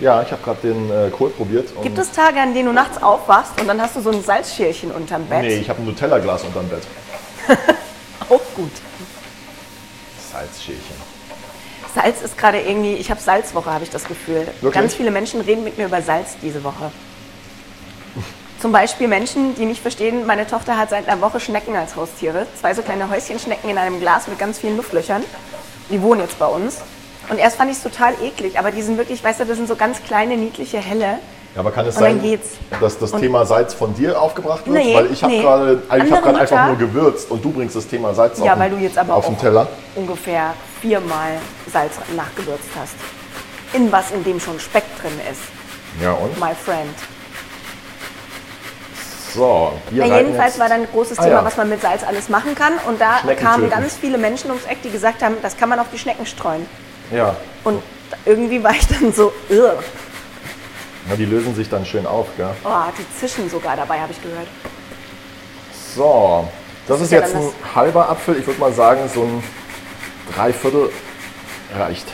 [0.00, 1.70] Ja, ich habe gerade den äh, Kohl probiert.
[1.82, 4.90] Gibt es Tage, an denen du nachts aufwachst und dann hast du so ein Salzschälchen
[4.90, 5.42] unterm Bett?
[5.42, 6.82] Nee, ich habe ein Nutella-Glas unterm Bett.
[8.28, 8.72] Auch gut.
[10.32, 10.96] Salzschälchen.
[11.94, 14.46] Salz ist gerade irgendwie, ich habe Salzwoche, habe ich das Gefühl.
[14.60, 14.72] Wirklich?
[14.72, 16.90] Ganz viele Menschen reden mit mir über Salz diese Woche.
[18.60, 22.46] Zum Beispiel Menschen, die nicht verstehen, meine Tochter hat seit einer Woche Schnecken als Haustiere.
[22.60, 25.22] Zwei so kleine Häuschenschnecken in einem Glas mit ganz vielen Luftlöchern.
[25.90, 26.82] Die wohnen jetzt bei uns.
[27.28, 29.68] Und erst fand ich es total eklig, aber die sind wirklich, weißt du, das sind
[29.68, 31.18] so ganz kleine, niedliche Helle.
[31.54, 32.20] Ja, aber kann es sein,
[32.80, 34.76] dass das Und- Thema Salz von dir aufgebracht wird?
[34.76, 35.40] Nee, weil ich habe nee.
[35.40, 38.70] gerade ich hab einfach nur gewürzt und du bringst das Thema Salz Ja, auf, weil
[38.70, 39.66] den- du jetzt aber auf auch den Teller.
[39.94, 41.32] ungefähr viermal
[41.72, 42.94] Salz nachgewürzt hast.
[43.72, 45.40] In was, in dem schon Speck drin ist,
[46.02, 46.38] Ja, und?
[46.38, 46.94] my friend.
[49.34, 51.44] So, reiten jedenfalls war dann ein großes Ah, Thema, ja.
[51.44, 52.74] was man mit Salz alles machen kann.
[52.86, 55.86] Und da kamen ganz viele Menschen ums Eck, die gesagt haben, das kann man auf
[55.92, 56.64] die Schnecken streuen.
[57.12, 57.82] Ja, Und
[58.24, 59.72] irgendwie war ich dann so, Ugh.
[61.08, 62.50] ja, die lösen sich dann schön auf, gell?
[62.64, 64.48] oh, die zischen sogar dabei, habe ich gehört.
[65.94, 66.48] So,
[66.88, 68.36] das ist ja jetzt dann ein halber Apfel.
[68.38, 69.42] Ich würde mal sagen, so ein
[70.34, 70.90] Dreiviertel
[71.76, 72.06] reicht.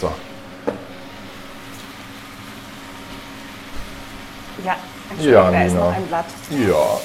[0.00, 0.10] So,
[4.64, 4.76] Ja,
[5.10, 5.84] Entschuldigung, Ja, da ist Nina.
[5.84, 6.24] noch ein Blatt.
[6.50, 6.98] ja.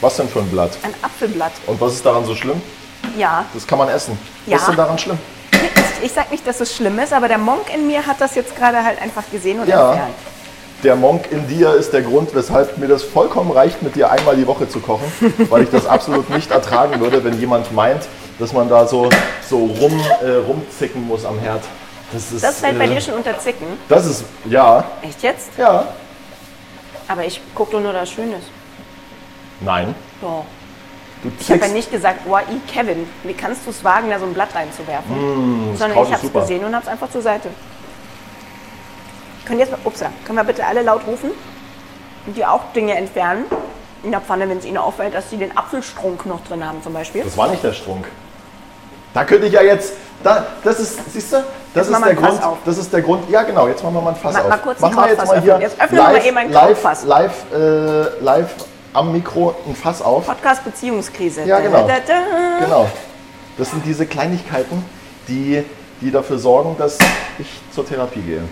[0.00, 0.76] Was denn für ein Blatt?
[0.82, 1.52] Ein Apfelblatt.
[1.66, 2.60] Und was ist daran so schlimm?
[3.16, 3.44] Ja.
[3.54, 4.18] Das kann man essen.
[4.46, 4.54] Ja.
[4.56, 5.18] Was ist denn daran schlimm?
[6.04, 8.34] Ich, ich sag nicht, dass es schlimm ist, aber der Monk in mir hat das
[8.34, 9.88] jetzt gerade halt einfach gesehen und Ja.
[9.90, 10.14] entfernt.
[10.82, 14.36] Der Monk in dir ist der Grund, weshalb mir das vollkommen reicht, mit dir einmal
[14.36, 15.10] die Woche zu kochen,
[15.48, 18.02] weil ich das absolut nicht ertragen würde, wenn jemand meint,
[18.38, 19.08] dass man da so,
[19.48, 21.62] so rum, äh, rumzicken muss am Herd.
[22.12, 23.66] Das, ist, Das fällt bei äh, dir schon unter Zicken.
[23.88, 25.48] Das ist, ja, Echt jetzt?
[25.56, 25.86] ja,
[27.08, 28.42] Aber ich gucke nur das Schönes.
[29.60, 29.94] nein.
[30.20, 30.44] Doch.
[31.40, 34.26] Ich habe ja nicht gesagt, oh, i Kevin, wie kannst du es wagen, da so
[34.26, 35.74] ein Blatt reinzuwerfen?
[35.76, 37.48] Sondern Kraut ich habe es gesehen und habe es einfach zur Seite.
[39.46, 41.30] Können, jetzt, mal- upsa, können wir bitte alle laut rufen
[42.26, 43.44] und die auch Dinge entfernen
[44.02, 46.92] in der Pfanne, wenn es ihnen auffällt, dass sie den Apfelstrunk noch drin haben zum
[46.92, 47.22] Beispiel?
[47.22, 48.06] Das war nicht der Strunk.
[49.14, 52.14] Da könnte ich ja jetzt, da, das ist, siehst du, das Jetzt ist wir der
[52.14, 54.48] Grund, das ist der Grund, ja genau, jetzt machen wir mal ein Fass Mach auf.
[54.48, 55.60] mal kurz machen wir jetzt mal hier öffnen.
[55.70, 57.04] Jetzt öffnen wir mal eben ein live, Krautfass.
[57.04, 58.54] live, äh, live
[58.94, 60.26] am Mikro ein Fass auf.
[60.26, 61.44] Podcast Beziehungskrise.
[61.44, 61.86] Ja, genau.
[61.86, 62.64] Da, da, da.
[62.64, 62.86] Genau.
[63.58, 64.82] Das sind diese Kleinigkeiten,
[65.28, 65.62] die,
[66.00, 66.98] die dafür sorgen, dass
[67.38, 68.42] ich zur Therapie gehe.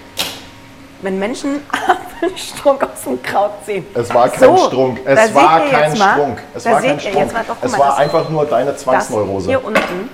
[1.00, 3.84] Wenn Menschen Apfelstrunk aus dem Kraut ziehen.
[3.94, 5.00] Es war kein So, Strunk.
[5.04, 6.38] Es war kein Strunk.
[6.54, 7.16] Es war kein Strunk.
[7.16, 9.48] jetzt mal, doch, es mal, war einfach nur deine Zwangsneurose.
[9.48, 10.08] hier unten,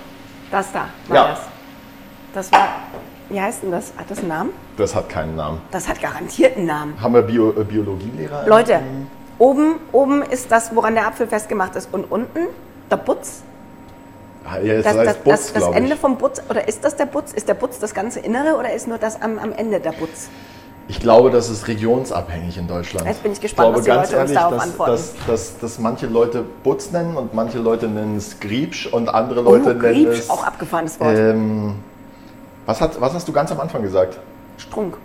[0.50, 1.28] das da war Ja.
[1.30, 1.38] das.
[2.32, 2.68] Das war,
[3.28, 3.92] wie heißt denn das?
[3.98, 4.50] Hat das einen Namen?
[4.76, 5.60] Das hat keinen Namen.
[5.70, 6.94] Das hat garantiert einen Namen.
[7.00, 8.46] Haben wir Bio, äh, Biologielehrer?
[8.46, 8.80] Leute,
[9.38, 11.88] oben, oben ist das, woran der Apfel festgemacht ist.
[11.92, 12.46] Und unten,
[12.90, 13.42] der Butz,
[14.50, 16.00] Ah, Ja, das, das, Butz, das, das glaube Ende ich.
[16.00, 17.32] vom Butz, oder ist das der Butz?
[17.32, 20.28] Ist der Butz das ganze Innere oder ist nur das am, am Ende der Butz?
[20.90, 23.06] Ich glaube, das ist regionsabhängig in Deutschland.
[23.06, 24.92] Jetzt bin ich gespannt, was die Leute uns darauf dass, antworten.
[24.92, 29.42] Dass, dass, dass manche Leute Butz nennen und manche Leute nennen es Griebsch und andere
[29.42, 30.30] Leute oh, nennen Griebsch, es...
[30.30, 31.14] auch abgefahrenes Wort.
[31.14, 31.74] Ähm,
[32.64, 34.18] was, hat, was hast du ganz am Anfang gesagt?
[34.56, 34.96] Strunk.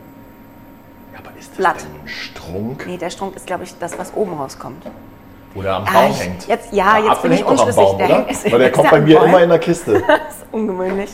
[1.12, 1.78] Ja, aber ist das Blatt.
[1.78, 2.86] ein Strunk?
[2.88, 4.84] Nee, der Strunk ist, glaube ich, das, was oben rauskommt.
[5.56, 6.48] Oder am Ah, Baum ich- hängt?
[6.48, 7.76] jetzt- ja, Der jetzt Apfel bin ich unschlüssig.
[7.84, 8.26] Baum, Der oder?
[8.52, 9.28] Weil der kommt bei mir Baum?
[9.30, 9.94] immer in der Kiste.
[10.08, 11.12] Das ist ungewöhnlich.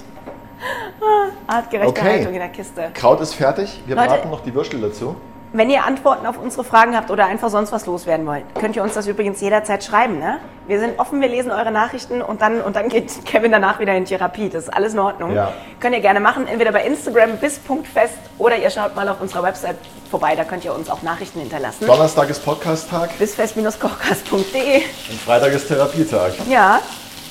[1.01, 2.01] Ah, Artgerechte Okay.
[2.17, 2.89] Haltung in der Kiste.
[2.93, 3.81] Kraut ist fertig.
[3.85, 5.15] Wir Leute- braten noch die Würstel dazu.
[5.51, 8.83] Wenn ihr Antworten auf unsere Fragen habt oder einfach sonst was loswerden wollt, könnt ihr
[8.83, 10.19] uns das übrigens jederzeit schreiben.
[10.19, 10.37] Ne?
[10.67, 13.95] Wir sind offen, wir lesen eure Nachrichten und dann, und dann geht Kevin danach wieder
[13.95, 14.49] in Therapie.
[14.49, 15.33] Das ist alles in Ordnung.
[15.33, 15.51] Ja.
[15.79, 19.41] Könnt ihr gerne machen, entweder bei Instagram bis Punktfest oder ihr schaut mal auf unserer
[19.41, 19.77] Website
[20.11, 21.87] vorbei, da könnt ihr uns auch Nachrichten hinterlassen.
[21.87, 24.81] Donnerstag ist Podcast-Tag Bisfest-kochkast.de.
[25.09, 26.33] und Freitag ist Therapietag.
[26.47, 26.79] Ja,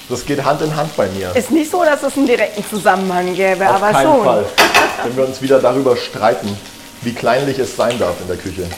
[0.08, 1.30] Das geht Hand in Hand bei mir.
[1.36, 4.24] ist nicht so, dass es einen direkten Zusammenhang gäbe, Auf aber keinen schon.
[4.24, 4.44] Fall.
[5.04, 6.56] Wenn wir uns wieder darüber streiten,
[7.02, 8.68] wie kleinlich es sein darf in der Küche.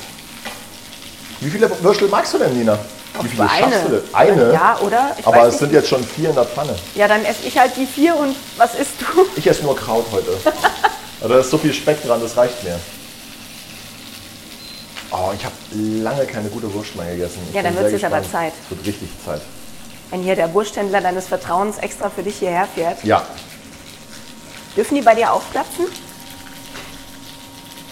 [1.41, 2.79] Wie viele Würstel magst du denn, Nina?
[3.23, 3.73] Wie viele Eine.
[3.73, 4.03] schaffst du denn?
[4.13, 4.53] Eine?
[4.53, 5.17] Ja, oder?
[5.19, 6.75] Ich Aber es sind jetzt schon vier in der Pfanne.
[6.95, 9.27] Ja, dann esse ich halt die vier und was isst du?
[9.37, 10.31] Ich esse nur Kraut heute.
[11.21, 12.79] Aber da ist so viel Speck dran, das reicht mir.
[15.13, 17.41] Oh, ich habe lange keine gute Wurst mehr gegessen.
[17.49, 18.23] Ich Ja, dann wird's sehr jetzt aber.
[18.23, 18.53] Zeit.
[18.65, 19.41] Es wird richtig Zeit.
[20.11, 23.03] Wenn hier der Wursthändler deines Vertrauens extra für dich hierher fährt.
[23.03, 23.25] Ja.
[24.77, 25.87] Dürfen die bei dir aufplatzen?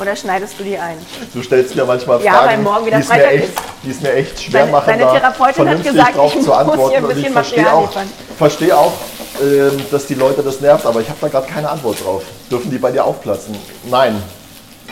[0.00, 0.96] Oder schneidest du die ein?
[1.34, 3.58] Du stellst mir manchmal Ja, Fragen, weil morgen wieder die, es mir echt, ist.
[3.82, 6.48] die es mir echt schwer machen, deine da Therapeutin hat vernünftig gesagt, drauf ich zu
[6.48, 7.04] muss antworten.
[7.04, 7.90] Und ich bisschen verstehe auch,
[8.36, 8.92] verstehe auch
[9.40, 12.22] ähm, dass die Leute das nervt, aber ich habe da gerade keine Antwort drauf.
[12.50, 13.56] Dürfen die bei dir aufplatzen?
[13.84, 14.22] Nein.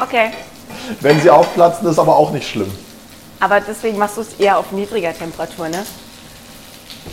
[0.00, 0.30] Okay.
[1.00, 2.72] Wenn sie aufplatzen, ist aber auch nicht schlimm.
[3.40, 5.84] Aber deswegen machst du es eher auf niedriger Temperatur, ne?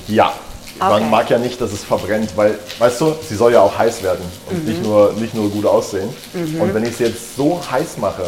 [0.08, 0.34] Ja.
[0.80, 0.90] Okay.
[0.90, 4.02] Man mag ja nicht, dass es verbrennt, weil, weißt du, sie soll ja auch heiß
[4.04, 4.70] werden und Mhm.
[4.70, 6.10] nicht, nur, nicht nur gut aussehen.
[6.34, 8.26] Und wenn ich sie jetzt so heiß mache,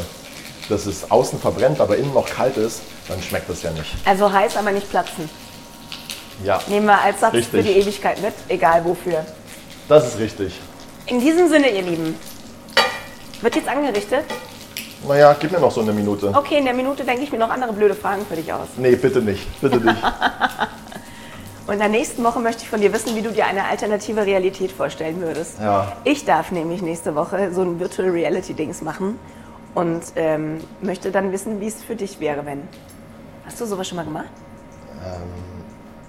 [0.69, 3.95] dass es außen verbrennt, aber innen noch kalt ist, dann schmeckt das ja nicht.
[4.05, 5.29] Also heiß, aber nicht platzen.
[6.43, 7.51] Ja, Nehmen wir als Satz Richtig.
[7.51, 9.25] für die Ewigkeit mit, egal wofür.
[9.87, 10.53] das ist richtig.
[11.07, 12.15] In diesem Sinne, ihr Lieben,
[13.41, 14.25] wird jetzt angerichtet.
[15.07, 16.31] Naja, gib mir noch so eine Minute.
[16.33, 18.67] Okay, in der Minute denke ich mir noch andere blöde Fragen für dich aus.
[18.77, 19.61] Nee, bitte nicht.
[19.61, 19.97] Bitte nicht.
[21.67, 24.25] Und in der nächsten Woche möchte ich von dir wissen, wie du dir eine alternative
[24.25, 25.59] Realität vorstellen würdest.
[25.59, 25.93] Ja.
[26.03, 29.17] Ich darf nämlich nächste Woche so ein Virtual Reality Dings machen
[29.73, 32.67] und ähm, möchte dann wissen, wie es für dich wäre, wenn.
[33.45, 34.25] Hast du sowas schon mal gemacht?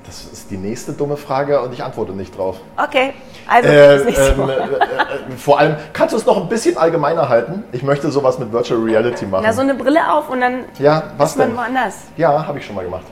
[0.05, 2.61] Das ist die nächste dumme Frage und ich antworte nicht drauf.
[2.77, 3.13] Okay,
[3.49, 4.53] also Äh, ähm, Woche.
[4.53, 7.65] äh, äh, vor allem, kannst du es noch ein bisschen allgemeiner halten?
[7.73, 9.43] Ich möchte sowas mit Virtual Reality machen.
[9.45, 11.57] Na, so eine Brille auf und dann ja, was ist man denn?
[11.57, 11.97] woanders.
[12.17, 13.03] Ja, habe ich schon mal gemacht.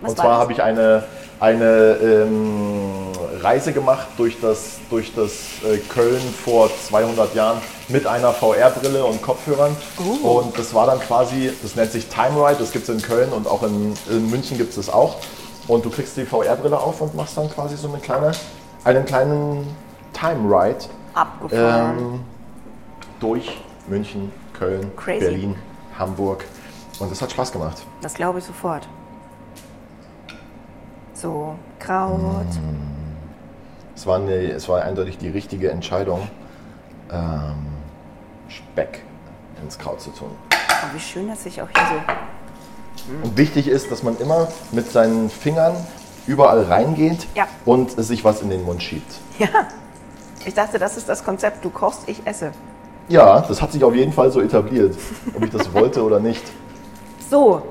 [0.00, 1.04] Was und war zwar habe ich eine,
[1.40, 5.32] eine ähm, Reise gemacht durch das, durch das
[5.64, 9.76] äh, Köln vor 200 Jahren mit einer VR-Brille und Kopfhörern.
[9.98, 10.40] Oh.
[10.40, 13.30] Und das war dann quasi, das nennt sich Time Ride, das gibt es in Köln
[13.32, 15.16] und auch in, in München gibt es das auch.
[15.66, 18.32] Und du kriegst die VR-Brille auf und machst dann quasi so eine kleine,
[18.84, 19.66] einen kleinen
[20.12, 21.98] Time Ride Abgefahren.
[21.98, 22.20] ähm,
[23.20, 25.20] durch München, Köln, Crazy.
[25.20, 25.56] Berlin,
[25.98, 26.44] Hamburg.
[26.98, 27.82] Und das hat Spaß gemacht.
[28.02, 28.86] Das glaube ich sofort.
[31.24, 32.44] So, Kraut.
[33.96, 36.28] Es war, eine, es war eindeutig die richtige Entscheidung,
[37.10, 37.54] ähm,
[38.50, 39.00] Speck
[39.62, 40.28] ins Kraut zu tun.
[40.52, 41.82] Oh, wie schön, dass ich auch hier
[43.06, 43.14] so.
[43.26, 45.74] Und wichtig ist, dass man immer mit seinen Fingern
[46.26, 47.48] überall reingeht Ja.
[47.64, 49.14] und sich was in den Mund schiebt.
[49.38, 49.48] Ja.
[50.44, 51.64] Ich dachte, das ist das Konzept.
[51.64, 52.52] Du kochst, ich esse.
[53.08, 54.94] Ja, das hat sich auf jeden Fall so etabliert,
[55.34, 56.42] ob ich das wollte oder nicht.
[57.30, 57.62] So,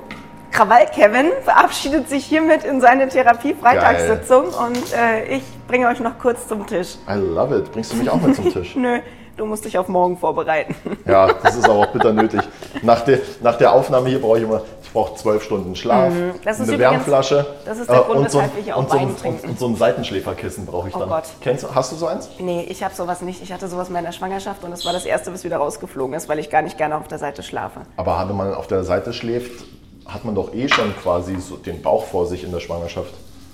[0.54, 6.46] Krawall Kevin verabschiedet sich hiermit in seine Therapie-Freitagssitzung und äh, ich bringe euch noch kurz
[6.46, 6.94] zum Tisch.
[7.10, 7.72] I love it.
[7.72, 8.76] Bringst du mich auch mit zum Tisch?
[8.76, 9.00] Nö,
[9.36, 10.76] du musst dich auf morgen vorbereiten.
[11.06, 12.40] Ja, das ist aber auch bitter nötig.
[12.82, 16.34] Nach der, nach der Aufnahme hier brauche ich immer, ich brauche zwölf Stunden Schlaf, Mhm.
[16.44, 18.90] Das ist eine übrigens- Wärmflasche das ist der Grund, und, so weshalb hier auch und,
[18.90, 21.08] so Wein und, und so ein Seitenschläferkissen brauche ich Oh dann.
[21.08, 21.24] Gott.
[21.40, 22.30] Kennst, hast du so eins?
[22.38, 23.42] Nee, ich habe sowas nicht.
[23.42, 26.28] Ich hatte sowas in meiner Schwangerschaft und das war das erste, was wieder rausgeflogen ist,
[26.28, 27.80] weil ich gar nicht gerne auf der Seite schlafe.
[27.96, 29.64] Aber wenn man auf der Seite schläft,
[30.06, 33.12] hat man doch eh schon quasi so den Bauch vor sich in der Schwangerschaft.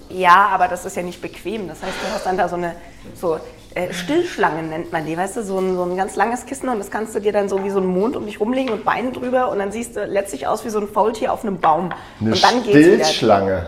[0.09, 1.69] Ja, aber das ist ja nicht bequem.
[1.69, 2.75] Das heißt, du hast dann da so eine
[3.15, 3.39] so
[3.75, 6.81] äh, Stillschlangen nennt man die, weißt du, so ein, so ein ganz langes Kissen und
[6.81, 9.13] das kannst du dir dann so wie so ein Mond um dich rumlegen und Beine
[9.13, 11.91] drüber und dann siehst du letztlich aus wie so ein Faultier auf einem Baum.
[12.21, 12.65] Eine und dann.
[12.65, 13.67] Stillschlange.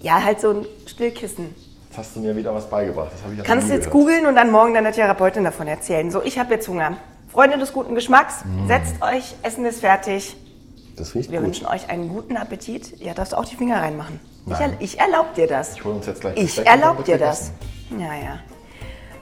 [0.00, 1.54] Ja, halt so ein Stillkissen.
[1.90, 3.10] Jetzt hast du mir wieder was beigebracht.
[3.12, 3.92] Das habe ich ja Kannst du jetzt gehört.
[4.06, 6.10] googeln und dann morgen deiner Therapeutin davon erzählen.
[6.10, 6.96] So, ich habe jetzt Hunger.
[7.30, 8.66] Freunde des guten Geschmacks, Mm.
[8.68, 10.36] setzt euch, Essen ist fertig.
[10.96, 11.46] Das riecht Wir gut.
[11.48, 13.00] wünschen euch einen guten Appetit.
[13.00, 14.20] Ja, darfst du auch die Finger reinmachen.
[14.46, 14.72] Ich, Nein.
[14.72, 15.76] er, ich erlaub dir das.
[15.76, 17.52] Ich hole uns jetzt gleich Ich Besteck und dann erlaub wird dir das.
[17.90, 18.38] Ja, ja.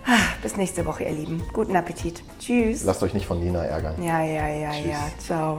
[0.07, 1.43] Ah, Bis nächste Woche, ihr Lieben.
[1.53, 2.23] Guten Appetit.
[2.41, 2.85] Tschüss.
[2.85, 4.03] Lasst euch nicht von Nina ärgern.
[4.03, 4.99] Ja, ja, ja, ja.
[5.19, 5.59] Ciao.